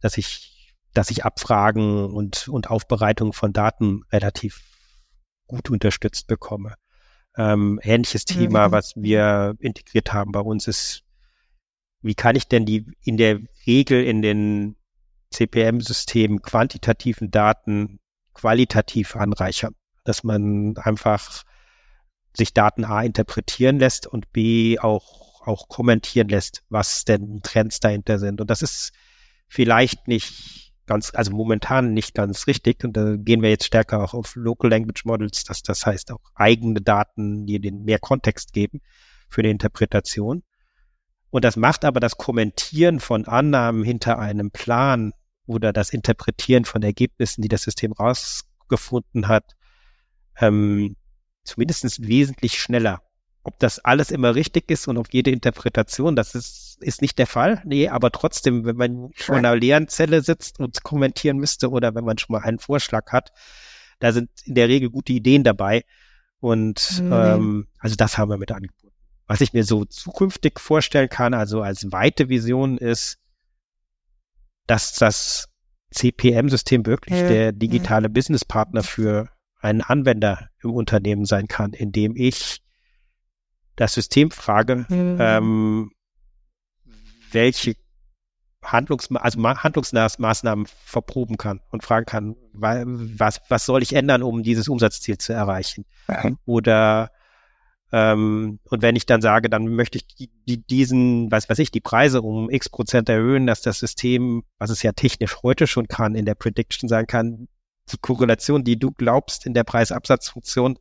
dass 0.00 0.18
ich, 0.18 0.72
dass 0.92 1.10
ich 1.10 1.24
Abfragen 1.24 2.06
und, 2.06 2.48
und 2.48 2.70
Aufbereitung 2.70 3.32
von 3.32 3.52
Daten 3.52 4.02
relativ 4.12 4.62
gut 5.46 5.70
unterstützt 5.70 6.26
bekomme. 6.26 6.74
Ähm, 7.36 7.80
ähnliches 7.82 8.24
Thema, 8.24 8.68
mhm. 8.68 8.72
was 8.72 8.94
wir 8.96 9.54
integriert 9.58 10.12
haben 10.12 10.32
bei 10.32 10.40
uns 10.40 10.68
ist, 10.68 11.02
wie 12.02 12.14
kann 12.14 12.36
ich 12.36 12.48
denn 12.48 12.66
die 12.66 12.84
in 13.02 13.16
der 13.16 13.40
Regel 13.66 14.04
in 14.04 14.22
den 14.22 14.76
CPM-Systemen 15.30 16.42
quantitativen 16.42 17.30
Daten 17.30 18.00
qualitativ 18.34 19.16
anreichern, 19.16 19.74
dass 20.04 20.24
man 20.24 20.76
einfach 20.76 21.44
sich 22.34 22.54
Daten 22.54 22.84
A 22.84 23.02
interpretieren 23.02 23.78
lässt 23.78 24.06
und 24.06 24.32
B 24.32 24.78
auch, 24.78 25.46
auch 25.46 25.68
kommentieren 25.68 26.28
lässt, 26.28 26.62
was 26.68 27.04
denn 27.04 27.40
Trends 27.42 27.80
dahinter 27.80 28.18
sind. 28.18 28.40
Und 28.40 28.48
das 28.50 28.62
ist 28.62 28.92
vielleicht 29.48 30.08
nicht 30.08 30.71
ganz, 30.86 31.12
also 31.14 31.32
momentan 31.32 31.92
nicht 31.92 32.14
ganz 32.14 32.46
richtig. 32.46 32.84
Und 32.84 32.96
da 32.96 33.16
gehen 33.16 33.42
wir 33.42 33.50
jetzt 33.50 33.66
stärker 33.66 34.02
auch 34.02 34.14
auf 34.14 34.34
Local 34.36 34.70
Language 34.70 35.04
Models, 35.04 35.44
dass 35.44 35.62
das 35.62 35.86
heißt 35.86 36.10
auch 36.12 36.20
eigene 36.34 36.80
Daten, 36.80 37.46
die 37.46 37.60
den 37.60 37.84
mehr 37.84 37.98
Kontext 37.98 38.52
geben 38.52 38.80
für 39.28 39.42
die 39.42 39.50
Interpretation. 39.50 40.42
Und 41.30 41.44
das 41.44 41.56
macht 41.56 41.84
aber 41.84 42.00
das 42.00 42.18
Kommentieren 42.18 43.00
von 43.00 43.26
Annahmen 43.26 43.84
hinter 43.84 44.18
einem 44.18 44.50
Plan 44.50 45.12
oder 45.46 45.72
das 45.72 45.90
Interpretieren 45.90 46.64
von 46.64 46.82
Ergebnissen, 46.82 47.42
die 47.42 47.48
das 47.48 47.62
System 47.62 47.92
rausgefunden 47.92 49.28
hat, 49.28 49.56
ähm, 50.38 50.96
zumindest 51.44 52.06
wesentlich 52.06 52.60
schneller. 52.60 53.02
Ob 53.44 53.58
das 53.58 53.80
alles 53.80 54.10
immer 54.10 54.34
richtig 54.34 54.70
ist 54.70 54.86
und 54.86 54.98
auf 54.98 55.06
jede 55.10 55.30
Interpretation, 55.30 56.14
das 56.14 56.34
ist, 56.34 56.78
ist 56.80 57.02
nicht 57.02 57.18
der 57.18 57.26
Fall. 57.26 57.60
Nee, 57.64 57.88
aber 57.88 58.12
trotzdem, 58.12 58.64
wenn 58.64 58.76
man 58.76 59.10
vor 59.16 59.36
einer 59.36 59.56
leeren 59.56 59.88
Zelle 59.88 60.22
sitzt 60.22 60.60
und 60.60 60.82
kommentieren 60.84 61.38
müsste 61.38 61.70
oder 61.70 61.94
wenn 61.94 62.04
man 62.04 62.18
schon 62.18 62.34
mal 62.34 62.42
einen 62.42 62.60
Vorschlag 62.60 63.10
hat, 63.10 63.32
da 63.98 64.12
sind 64.12 64.30
in 64.44 64.54
der 64.54 64.68
Regel 64.68 64.90
gute 64.90 65.12
Ideen 65.12 65.42
dabei. 65.42 65.84
Und 66.38 67.00
mhm. 67.00 67.12
ähm, 67.12 67.66
also 67.78 67.96
das 67.96 68.18
haben 68.18 68.30
wir 68.30 68.38
mit 68.38 68.52
angeboten. 68.52 68.92
Was 69.26 69.40
ich 69.40 69.52
mir 69.52 69.64
so 69.64 69.84
zukünftig 69.84 70.60
vorstellen 70.60 71.08
kann, 71.08 71.34
also 71.34 71.62
als 71.62 71.90
weite 71.90 72.28
Vision 72.28 72.78
ist, 72.78 73.18
dass 74.66 74.94
das 74.94 75.48
CPM-System 75.92 76.86
wirklich 76.86 77.22
mhm. 77.22 77.28
der 77.28 77.52
digitale 77.52 78.08
Businesspartner 78.08 78.82
für 78.82 79.28
einen 79.60 79.80
Anwender 79.80 80.48
im 80.62 80.72
Unternehmen 80.72 81.24
sein 81.24 81.46
kann, 81.46 81.72
indem 81.72 82.16
ich 82.16 82.60
das 83.76 83.94
System 83.94 84.30
frage, 84.30 84.86
mhm. 84.88 85.16
ähm, 85.20 85.90
welche 87.30 87.74
Handlungs 88.64 89.10
also 89.10 89.42
handlungsnahes 89.42 90.18
Maßnahmen 90.18 90.66
verproben 90.84 91.36
kann 91.36 91.60
und 91.70 91.82
fragen 91.82 92.06
kann, 92.06 92.36
was, 92.52 93.40
was 93.48 93.66
soll 93.66 93.82
ich 93.82 93.94
ändern, 93.94 94.22
um 94.22 94.42
dieses 94.42 94.68
Umsatzziel 94.68 95.18
zu 95.18 95.32
erreichen? 95.32 95.84
Mhm. 96.06 96.38
Oder 96.44 97.10
ähm, 97.92 98.58
und 98.70 98.82
wenn 98.82 98.96
ich 98.96 99.04
dann 99.04 99.20
sage, 99.20 99.50
dann 99.50 99.66
möchte 99.66 99.98
ich 99.98 100.06
die, 100.06 100.30
die, 100.48 100.62
diesen, 100.64 101.30
was 101.30 101.48
weiß 101.48 101.58
ich, 101.58 101.70
die 101.70 101.80
Preise 101.80 102.22
um 102.22 102.48
x 102.48 102.70
Prozent 102.70 103.08
erhöhen, 103.08 103.46
dass 103.46 103.60
das 103.60 103.78
System, 103.80 104.44
was 104.58 104.70
es 104.70 104.82
ja 104.82 104.92
technisch 104.92 105.42
heute 105.42 105.66
schon 105.66 105.88
kann, 105.88 106.14
in 106.14 106.24
der 106.24 106.34
Prediction 106.34 106.88
sagen 106.88 107.06
kann, 107.06 107.48
die 107.90 107.98
Korrelation, 108.00 108.64
die 108.64 108.78
du 108.78 108.92
glaubst 108.92 109.44
in 109.44 109.52
der 109.52 109.64
Preisabsatzfunktion, 109.64 110.78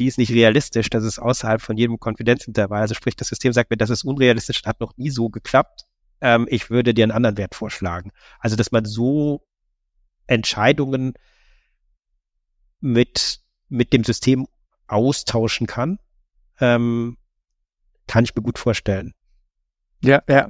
die 0.00 0.06
ist 0.06 0.18
nicht 0.18 0.32
realistisch, 0.32 0.88
das 0.88 1.04
ist 1.04 1.18
außerhalb 1.18 1.60
von 1.60 1.76
jedem 1.76 2.00
Konfidenzintervall. 2.00 2.80
Also 2.80 2.94
sprich, 2.94 3.16
das 3.16 3.28
System 3.28 3.52
sagt 3.52 3.70
mir, 3.70 3.76
das 3.76 3.90
ist 3.90 4.02
unrealistisch, 4.02 4.64
hat 4.64 4.80
noch 4.80 4.96
nie 4.96 5.10
so 5.10 5.28
geklappt. 5.28 5.84
Ähm, 6.22 6.46
ich 6.50 6.70
würde 6.70 6.94
dir 6.94 7.04
einen 7.04 7.12
anderen 7.12 7.36
Wert 7.36 7.54
vorschlagen. 7.54 8.10
Also, 8.38 8.56
dass 8.56 8.72
man 8.72 8.86
so 8.86 9.46
Entscheidungen 10.26 11.12
mit, 12.80 13.40
mit 13.68 13.92
dem 13.92 14.02
System 14.04 14.46
austauschen 14.86 15.66
kann 15.66 15.98
ähm, 16.60 17.18
kann 18.06 18.24
ich 18.24 18.34
mir 18.34 18.42
gut 18.42 18.58
vorstellen. 18.58 19.12
Ja, 20.02 20.22
ja. 20.28 20.48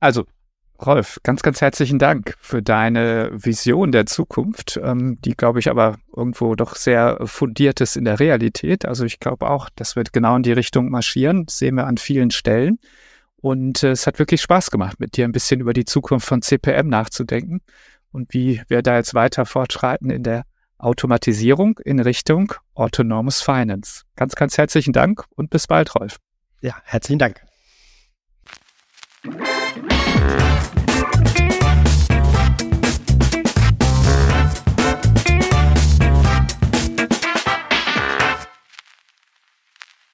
Also, 0.00 0.26
Rolf, 0.84 1.18
ganz, 1.22 1.42
ganz 1.42 1.60
herzlichen 1.60 1.98
Dank 1.98 2.34
für 2.40 2.62
deine 2.62 3.30
Vision 3.32 3.92
der 3.92 4.06
Zukunft, 4.06 4.78
ähm, 4.82 5.18
die, 5.24 5.34
glaube 5.34 5.58
ich, 5.58 5.70
aber 5.70 5.96
irgendwo 6.14 6.54
doch 6.54 6.76
sehr 6.76 7.18
fundiert 7.24 7.80
ist 7.80 7.96
in 7.96 8.04
der 8.04 8.20
Realität. 8.20 8.84
Also 8.84 9.04
ich 9.04 9.18
glaube 9.18 9.48
auch, 9.48 9.68
das 9.74 9.96
wird 9.96 10.12
genau 10.12 10.36
in 10.36 10.42
die 10.42 10.52
Richtung 10.52 10.90
marschieren. 10.90 11.46
Das 11.46 11.58
sehen 11.58 11.76
wir 11.76 11.86
an 11.86 11.96
vielen 11.96 12.30
Stellen. 12.30 12.78
Und 13.36 13.82
äh, 13.82 13.90
es 13.90 14.06
hat 14.06 14.18
wirklich 14.18 14.42
Spaß 14.42 14.70
gemacht, 14.70 15.00
mit 15.00 15.16
dir 15.16 15.24
ein 15.24 15.32
bisschen 15.32 15.60
über 15.60 15.72
die 15.72 15.84
Zukunft 15.84 16.26
von 16.26 16.42
CPM 16.42 16.88
nachzudenken 16.88 17.60
und 18.12 18.32
wie 18.34 18.62
wir 18.68 18.82
da 18.82 18.96
jetzt 18.96 19.14
weiter 19.14 19.46
fortschreiten 19.46 20.10
in 20.10 20.22
der 20.22 20.44
Automatisierung 20.78 21.78
in 21.84 22.00
Richtung 22.00 22.52
Autonomous 22.74 23.40
Finance. 23.40 24.02
Ganz, 24.16 24.34
ganz 24.34 24.58
herzlichen 24.58 24.92
Dank 24.92 25.24
und 25.36 25.50
bis 25.50 25.66
bald, 25.66 25.94
Rolf. 25.94 26.16
Ja, 26.60 26.76
herzlichen 26.84 27.18
Dank. 27.18 27.46